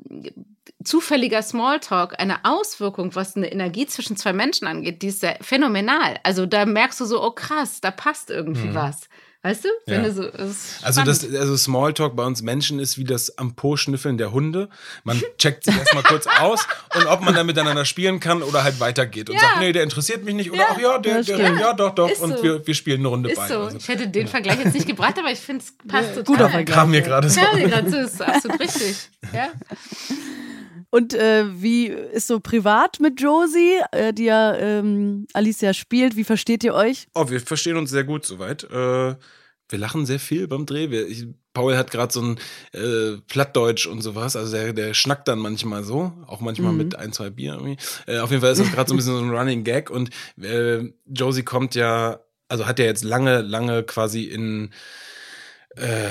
[0.83, 6.19] zufälliger Smalltalk eine Auswirkung, was eine Energie zwischen zwei Menschen angeht, die ist sehr phänomenal.
[6.23, 8.75] Also da merkst du so, oh krass, da passt irgendwie mhm.
[8.75, 9.09] was.
[9.43, 9.69] Weißt du?
[9.87, 10.03] Ja.
[10.03, 14.19] du so, das also, das, also Smalltalk bei uns Menschen ist wie das am Po-Schnüffeln
[14.19, 14.69] der Hunde.
[15.05, 16.67] Man checkt sich erstmal kurz aus
[16.97, 19.43] und ob man dann miteinander spielen kann oder halt weitergeht und ja.
[19.43, 20.67] sagt, nee, der interessiert mich nicht oder ja.
[20.73, 22.11] ach ja, der, der, ja, doch, doch.
[22.11, 22.43] Ist und so.
[22.43, 23.47] wir, wir spielen eine Runde ist bei.
[23.47, 23.61] So.
[23.61, 26.25] Also, ich hätte den Vergleich jetzt nicht gebracht, aber ich finde es passt total.
[26.25, 26.77] Guter Vergleich.
[26.77, 27.41] Kam mir gerade so.
[27.41, 29.09] Ja, so ist absolut richtig.
[29.33, 29.49] Ja.
[30.91, 36.17] Und äh, wie ist so privat mit Josie, äh, die ja ähm, Alicia spielt?
[36.17, 37.09] Wie versteht ihr euch?
[37.15, 38.65] Oh, wir verstehen uns sehr gut soweit.
[38.65, 39.15] Äh,
[39.71, 40.91] wir lachen sehr viel beim Dreh.
[40.91, 42.39] Wir, ich, Paul hat gerade so ein
[42.73, 44.35] äh, Plattdeutsch und sowas.
[44.35, 46.79] Also der, der schnackt dann manchmal so, auch manchmal mhm.
[46.79, 47.77] mit ein, zwei Bier irgendwie.
[48.07, 49.91] Äh, auf jeden Fall ist das gerade so ein bisschen so ein Running Gag.
[49.91, 50.11] Und
[50.41, 54.71] äh, Josie kommt ja, also hat ja jetzt lange, lange quasi in
[55.81, 56.11] äh,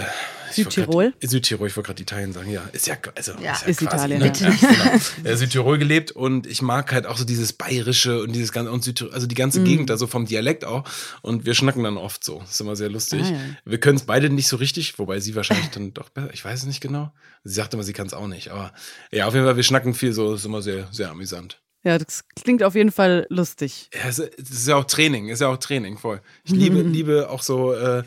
[0.51, 1.13] Südtirol?
[1.19, 2.63] Grad, Südtirol, ich wollte gerade Italien sagen, ja.
[2.71, 3.51] Ist ja, also, Ja.
[3.53, 4.33] ist, ja Ist quasi, Italien, Ne?
[4.39, 4.97] ja.
[5.23, 5.35] Genau.
[5.35, 9.13] Südtirol gelebt und ich mag halt auch so dieses Bayerische und dieses ganze, und Südtirol,
[9.13, 9.65] also die ganze Mhm.
[9.65, 10.85] Gegend, also vom Dialekt auch.
[11.21, 12.39] Und wir schnacken dann oft so.
[12.39, 13.23] Das ist immer sehr lustig.
[13.23, 13.39] Ah, ja.
[13.65, 16.61] Wir können es beide nicht so richtig, wobei sie wahrscheinlich dann doch besser, ich weiß
[16.61, 17.11] es nicht genau.
[17.43, 18.49] Sie sagt immer, sie kann es auch nicht.
[18.49, 18.71] Aber
[19.11, 21.59] ja, auf jeden Fall, wir schnacken viel so, ist immer sehr, sehr amüsant.
[21.83, 23.89] Ja, das klingt auf jeden Fall lustig.
[23.93, 26.21] Ja, es es ist ja auch Training, ist ja auch Training voll.
[26.43, 28.03] Ich liebe, liebe auch so äh,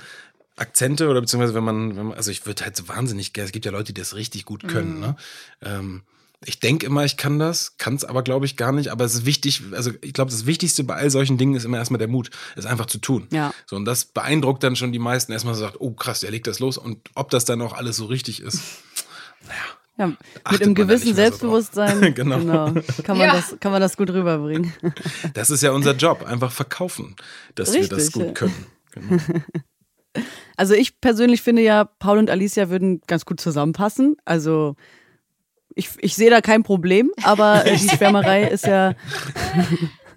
[0.57, 3.53] Akzente oder beziehungsweise wenn man, wenn man also ich würde halt so wahnsinnig gerne, es
[3.53, 5.17] gibt ja Leute, die das richtig gut können, ne?
[5.63, 6.03] Ähm,
[6.47, 8.89] ich denke immer, ich kann das, kann es aber, glaube ich, gar nicht.
[8.89, 11.77] Aber es ist wichtig, also ich glaube, das Wichtigste bei all solchen Dingen ist immer
[11.77, 13.27] erstmal der Mut, es einfach zu tun.
[13.31, 13.53] Ja.
[13.67, 16.47] So, und das beeindruckt dann schon die meisten erstmal so sagt, oh krass, der legt
[16.47, 16.79] das los.
[16.79, 18.59] Und ob das dann auch alles so richtig ist,
[19.99, 20.17] Ja,
[20.51, 21.21] mit einem gewissen mehr so.
[21.23, 22.39] Selbstbewusstsein Genau.
[22.39, 23.33] kann, man Ja.
[23.35, 24.73] das, kann man das gut rüberbringen.
[25.35, 27.17] das ist ja unser Job, einfach verkaufen,
[27.55, 28.67] dass wir das Richtig, gut können.
[28.93, 29.23] Genau.
[30.61, 34.19] Also ich persönlich finde ja, Paul und Alicia würden ganz gut zusammenpassen.
[34.27, 34.77] Also
[35.75, 38.93] ich, ich sehe da kein Problem, aber die Schwärmerei ist ja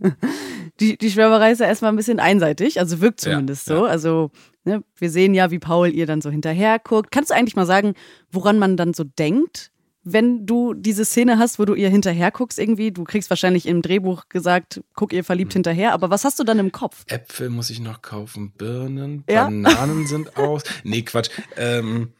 [0.82, 3.86] die, die Schwärmerei ist ja erstmal ein bisschen einseitig, also wirkt Ja, zumindest so.
[3.86, 4.32] Also
[4.66, 7.10] ne, wir sehen ja, wie Paul ihr dann so hinterher guckt.
[7.10, 7.94] Kannst du eigentlich mal sagen,
[8.30, 9.72] woran man dann so denkt,
[10.04, 12.92] wenn du diese Szene hast, wo du ihr hinterher guckst irgendwie?
[12.92, 16.60] Du kriegst wahrscheinlich im Drehbuch gesagt, guck ihr verliebt hinterher, aber was hast du dann
[16.60, 17.06] im Kopf?
[17.08, 19.46] Äpfel muss ich noch kaufen, Birnen, Ja.
[19.46, 20.64] Bananen sind aus.
[20.84, 21.30] Nee, Quatsch.
[21.58, 22.12] Ähm,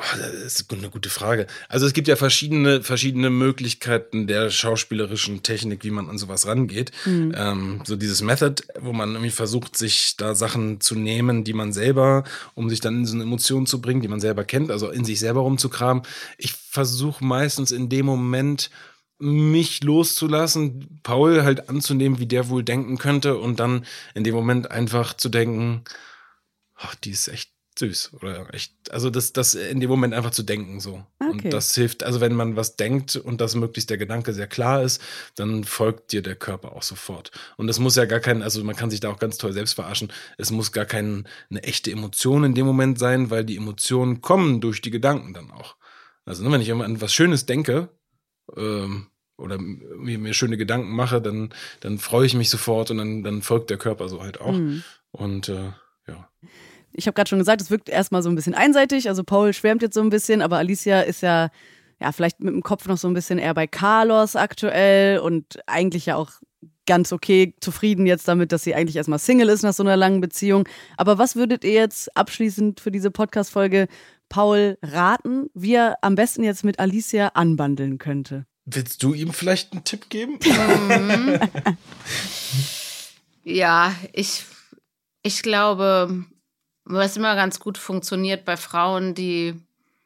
[0.00, 1.46] oh, das ist eine gute Frage.
[1.68, 6.90] Also es gibt ja verschiedene, verschiedene Möglichkeiten der schauspielerischen Technik, wie man an sowas rangeht.
[7.36, 11.72] Ähm, so dieses Method, wo man irgendwie versucht, sich da Sachen zu nehmen, die man
[11.72, 12.24] selber,
[12.54, 15.04] um sich dann in so eine Emotion zu bringen, die man selber kennt, also in
[15.04, 16.02] sich selber rumzukramen.
[16.38, 18.70] Ich versuche meistens in dem Moment
[19.18, 23.84] mich loszulassen, Paul halt anzunehmen, wie der wohl denken könnte und dann
[24.14, 25.84] in dem Moment einfach zu denken,
[26.74, 30.44] ach, die ist echt süß oder echt, also das, das in dem Moment einfach zu
[30.44, 31.04] denken so.
[31.18, 31.30] Okay.
[31.30, 34.82] Und das hilft, also wenn man was denkt und das möglichst der Gedanke sehr klar
[34.82, 35.02] ist,
[35.34, 37.32] dann folgt dir der Körper auch sofort.
[37.56, 39.74] Und das muss ja gar kein, also man kann sich da auch ganz toll selbst
[39.74, 44.20] verarschen, es muss gar keine eine echte Emotion in dem Moment sein, weil die Emotionen
[44.20, 45.76] kommen durch die Gedanken dann auch.
[46.24, 47.88] Also ne, wenn ich an was Schönes denke,
[48.56, 49.06] ähm,
[49.36, 53.42] oder mir, mir schöne Gedanken mache, dann, dann freue ich mich sofort und dann, dann
[53.42, 54.52] folgt der Körper so halt auch.
[54.52, 54.84] Mhm.
[55.12, 55.72] Und äh,
[56.06, 56.30] ja.
[56.92, 59.08] Ich habe gerade schon gesagt, es wirkt erstmal so ein bisschen einseitig.
[59.08, 61.50] Also Paul schwärmt jetzt so ein bisschen, aber Alicia ist ja,
[62.00, 66.06] ja, vielleicht mit dem Kopf noch so ein bisschen eher bei Carlos aktuell und eigentlich
[66.06, 66.30] ja auch
[66.86, 70.20] ganz okay zufrieden jetzt damit, dass sie eigentlich erstmal Single ist nach so einer langen
[70.20, 70.68] Beziehung.
[70.96, 73.86] Aber was würdet ihr jetzt abschließend für diese Podcast-Folge
[74.28, 78.46] Paul raten, wie er am besten jetzt mit Alicia anbandeln könnte?
[78.64, 80.38] Willst du ihm vielleicht einen Tipp geben?
[83.44, 84.44] Ja, ich,
[85.22, 86.24] ich glaube,
[86.92, 89.54] was immer ganz gut funktioniert bei Frauen, die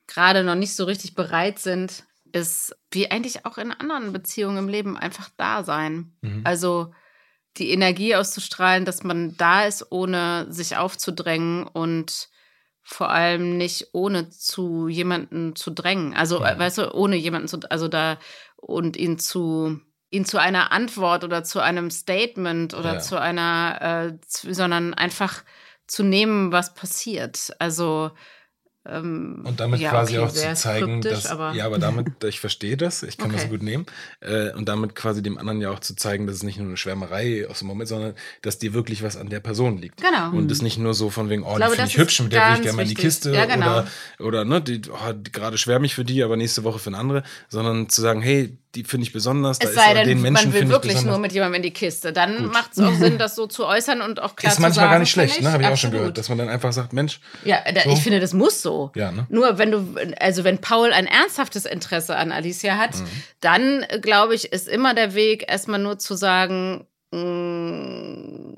[0.06, 4.68] gerade noch nicht so richtig bereit sind, ist, wie eigentlich auch in anderen Beziehungen im
[4.68, 6.12] Leben, einfach da sein.
[6.44, 6.92] Also
[7.56, 12.28] die Energie auszustrahlen, dass man da ist, ohne sich aufzudrängen und
[12.82, 16.14] vor allem nicht ohne zu jemanden zu drängen.
[16.14, 16.58] Also, Ja.
[16.58, 18.18] weißt du, ohne jemanden zu, also da
[18.56, 19.80] und ihn zu
[20.10, 22.98] ihn zu einer Antwort oder zu einem Statement oder Ja.
[22.98, 23.78] zu einer,
[24.12, 25.42] äh, zu, sondern einfach
[25.86, 27.52] zu nehmen, was passiert.
[27.58, 28.10] Also
[28.86, 32.40] ähm, Und damit ja, quasi okay, auch zu zeigen, dass, aber ja, aber damit, ich
[32.40, 33.50] verstehe das, ich kann das Okay.
[33.50, 33.86] gut nehmen.
[34.20, 36.76] Äh, und damit quasi dem anderen ja auch zu zeigen, dass es nicht nur eine
[36.76, 40.02] Schwärmerei aus dem Moment, sondern dass dir wirklich was an der Person liegt.
[40.02, 40.30] Genau.
[40.36, 42.24] Und es nicht nur so von wegen, oh, Ich die finde das ich hübsch, ist
[42.24, 42.94] mit der will ich gerne mal in die.
[42.94, 43.32] Kiste.
[43.34, 43.78] Ja, genau.
[43.78, 43.86] Oder,
[44.20, 47.22] oder ne, die, oh, gerade schwärme ich für die, aber nächste Woche für eine andere.
[47.48, 49.58] Sondern zu sagen, hey, die finde ich besonders.
[49.60, 51.70] da es ist sei denn, den Menschen man will wirklich nur mit jemandem in die
[51.72, 52.12] Kiste.
[52.12, 54.84] Dann macht es auch Sinn, das so zu äußern und auch klar ist zu manchmal
[54.86, 54.92] sagen.
[54.92, 55.52] gar nicht schlecht, ne?
[55.52, 57.90] Habe ich auch schon gehört, dass man dann einfach sagt, Mensch, Ja, da, So.
[57.90, 58.73] ich finde, das muss so.
[58.94, 59.26] Ja, ne?
[59.28, 63.06] Nur wenn du, also wenn Paul ein ernsthaftes Interesse an Alicia hat, Mhm.
[63.40, 68.54] dann äh, glaube ich, ist immer der Weg, erstmal nur zu sagen, mm,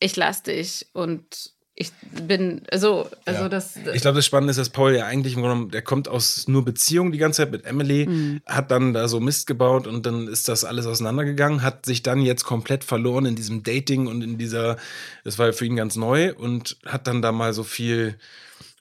[0.00, 3.48] ich lass dich und ich bin so, also Ja.
[3.48, 3.74] das.
[3.94, 6.46] Ich glaube, das Spannende ist, dass Paul ja eigentlich im Grunde genommen, der kommt aus
[6.46, 8.42] nur Beziehung die ganze Zeit mit Emily, Mhm.
[8.44, 12.20] hat dann da so Mist gebaut und dann ist das alles auseinandergegangen, hat sich dann
[12.20, 14.76] jetzt komplett verloren in diesem Dating und in dieser,
[15.24, 18.16] das war für ihn ganz neu und hat dann da mal so viel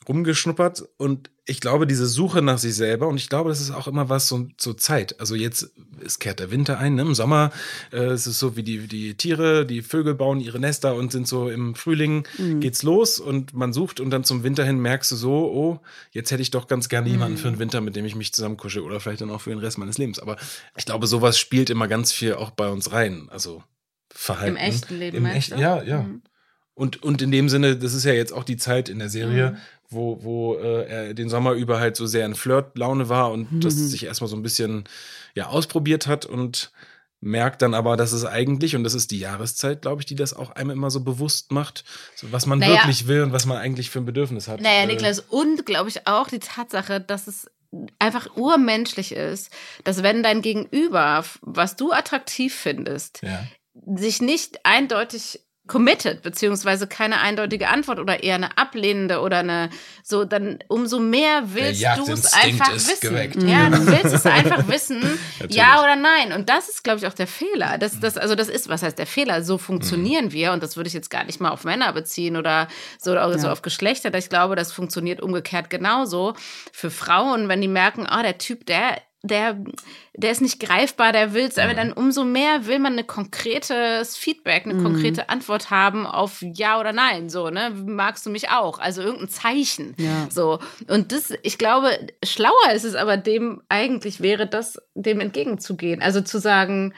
[0.09, 3.87] rumgeschnuppert und ich glaube, diese Suche nach sich selber und ich glaube, das ist auch
[3.87, 5.19] immer was so zur Zeit.
[5.19, 5.71] Also jetzt,
[6.03, 7.03] es kehrt der Winter ein, ne?
[7.03, 7.51] im Sommer
[7.91, 11.27] äh, es ist so wie die, die Tiere, die Vögel bauen ihre Nester und sind
[11.27, 12.25] so im Frühling
[12.59, 15.79] geht's los und man sucht und dann zum Winter hin merkst du so, oh,
[16.11, 18.83] jetzt hätte ich doch ganz gerne jemanden für den Winter, mit dem ich mich zusammenkusche
[18.83, 20.19] oder vielleicht dann auch für den Rest meines Lebens.
[20.19, 20.37] Aber
[20.75, 23.27] ich glaube, sowas spielt immer ganz viel auch bei uns rein.
[23.29, 23.63] Also
[24.11, 24.57] Verhalten.
[24.57, 25.57] Im echten Leben, Im echt, du?
[25.57, 26.01] ja, ja.
[26.01, 26.23] Mhm.
[26.73, 29.57] Und, und in dem Sinne, das ist ja jetzt auch die Zeit in der Serie,
[29.89, 33.61] wo, wo äh, er den Sommer über halt so sehr in Flirtlaune war und Mhm.
[33.61, 34.83] das sich erstmal so ein bisschen
[35.35, 36.71] ja ausprobiert hat und
[37.21, 40.33] merkt dann aber, dass es eigentlich, und das ist die Jahreszeit, glaube ich, die das
[40.33, 41.83] auch einem immer so bewusst macht,
[42.15, 42.75] so was man Naja.
[42.75, 44.61] wirklich will und was man eigentlich für ein Bedürfnis hat.
[44.61, 47.47] Naja, Äh, Niklas, und glaube ich auch die Tatsache, dass es
[47.99, 49.51] einfach urmenschlich ist,
[49.83, 53.45] dass wenn dein Gegenüber, was du attraktiv findest, Ja.
[53.95, 59.69] sich nicht eindeutig committed, beziehungsweise keine eindeutige Antwort oder eher eine ablehnende oder eine
[60.03, 63.09] so, dann umso mehr willst du es einfach ist wissen.
[63.09, 63.41] geweckt.
[63.43, 65.01] Ja, du willst es einfach wissen,
[65.47, 66.33] ja oder nein.
[66.33, 67.77] Und das ist, glaube ich, auch der Fehler.
[67.77, 69.43] Das, das, also das ist, was heißt der Fehler?
[69.43, 70.31] So funktionieren Mhm.
[70.33, 72.67] wir und das würde ich jetzt gar nicht mal auf Männer beziehen oder
[72.97, 73.53] so, oder so Ja.
[73.53, 74.13] auf Geschlechter.
[74.15, 76.33] Ich glaube, das funktioniert umgekehrt genauso
[76.73, 79.57] für Frauen, wenn die merken, ah, der Typ, der der,
[80.15, 84.15] der ist nicht greifbar, der will es, aber dann umso mehr will man ein konkretes
[84.15, 87.29] Feedback, eine konkrete Antwort haben auf Ja oder Nein.
[87.29, 87.71] So, ne?
[87.85, 88.79] Magst du mich auch?
[88.79, 89.93] Also irgendein Zeichen.
[89.97, 90.27] Ja.
[90.29, 90.59] So.
[90.87, 91.89] Und das, ich glaube,
[92.23, 96.01] schlauer ist es aber dem eigentlich wäre, das dem entgegenzugehen.
[96.01, 96.93] Also zu sagen,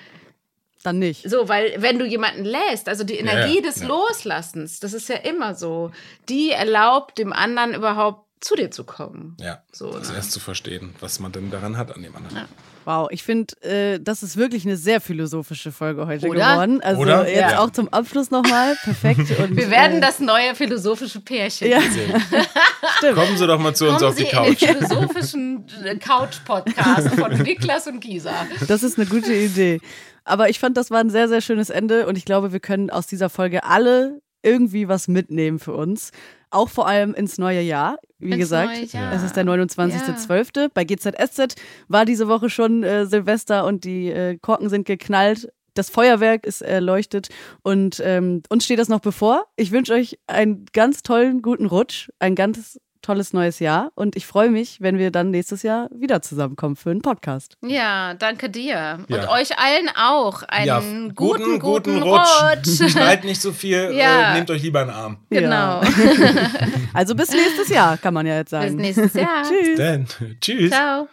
[0.83, 1.27] Dann nicht.
[1.27, 3.87] so, weil wenn du jemanden lässt, also die Energie ja, des ja.
[3.87, 5.89] Loslassens, das ist ja immer so,
[6.29, 9.37] die erlaubt dem anderen überhaupt zu dir zu kommen.
[9.39, 10.15] Ja, So, das ne?
[10.15, 12.35] erst zu verstehen, was man denn daran hat an dem anderen.
[12.35, 12.45] Ja.
[12.83, 16.39] Wow, ich finde, äh, das ist wirklich eine sehr philosophische Folge heute Oder?
[16.53, 16.81] geworden.
[16.81, 17.29] Also Oder?
[17.29, 17.59] jetzt Ja.
[17.59, 18.75] auch zum Abschluss nochmal.
[18.83, 19.19] Perfekt.
[19.39, 21.69] Und, Wir werden äh, das neue philosophische Pärchen.
[21.69, 21.79] Ja,
[22.97, 23.15] Stimmt.
[23.15, 24.61] Kommen Sie doch mal zu uns Kommen auf die Sie Couch.
[24.63, 28.33] in den philosophischen äh, Couch-Podcast von Niklas und Gisa.
[28.67, 29.79] das ist eine gute Idee.
[30.23, 32.89] Aber ich fand, das war ein sehr, sehr schönes Ende und ich glaube, wir können
[32.89, 36.11] aus dieser Folge alle irgendwie was mitnehmen für uns.
[36.51, 37.97] Auch vor allem ins neue Jahr.
[38.19, 39.13] Wie Ins gesagt, Jahr.
[39.13, 40.69] es ist der 29.12.
[40.73, 41.55] Bei GZSZ
[41.87, 45.51] war diese Woche schon äh, Silvester und die äh, Korken sind geknallt.
[45.73, 47.29] Das Feuerwerk ist erleuchtet
[47.63, 49.45] und ähm, uns steht das noch bevor.
[49.55, 54.25] Ich wünsche euch einen ganz tollen, guten Rutsch, ein ganz tolles neues Jahr und ich
[54.25, 57.57] freue mich, wenn wir dann nächstes Jahr wieder zusammenkommen für einen Podcast.
[57.65, 58.99] Ja, danke dir.
[59.09, 59.29] Und Ja.
[59.31, 60.81] euch allen auch einen Ja,
[61.15, 62.29] guten, guten, Rutsch.
[62.43, 62.89] Rutsch.
[62.91, 64.31] Schreit nicht so viel, Ja.
[64.31, 65.17] äh, nehmt euch lieber einen Arm.
[65.29, 65.81] genau.
[66.93, 68.75] Also bis nächstes Jahr, kann man ja jetzt Bis sagen.
[68.75, 69.43] nächstes Jahr.
[69.43, 69.77] Tschüss.
[69.77, 70.05] Dann,
[70.41, 70.71] tschüss.
[70.71, 71.07] Ciao.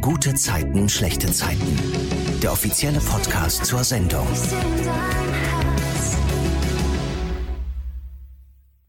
[0.00, 1.78] Gute Zeiten, schlechte Zeiten.
[2.42, 4.26] Der offizielle Podcast zur Sendung.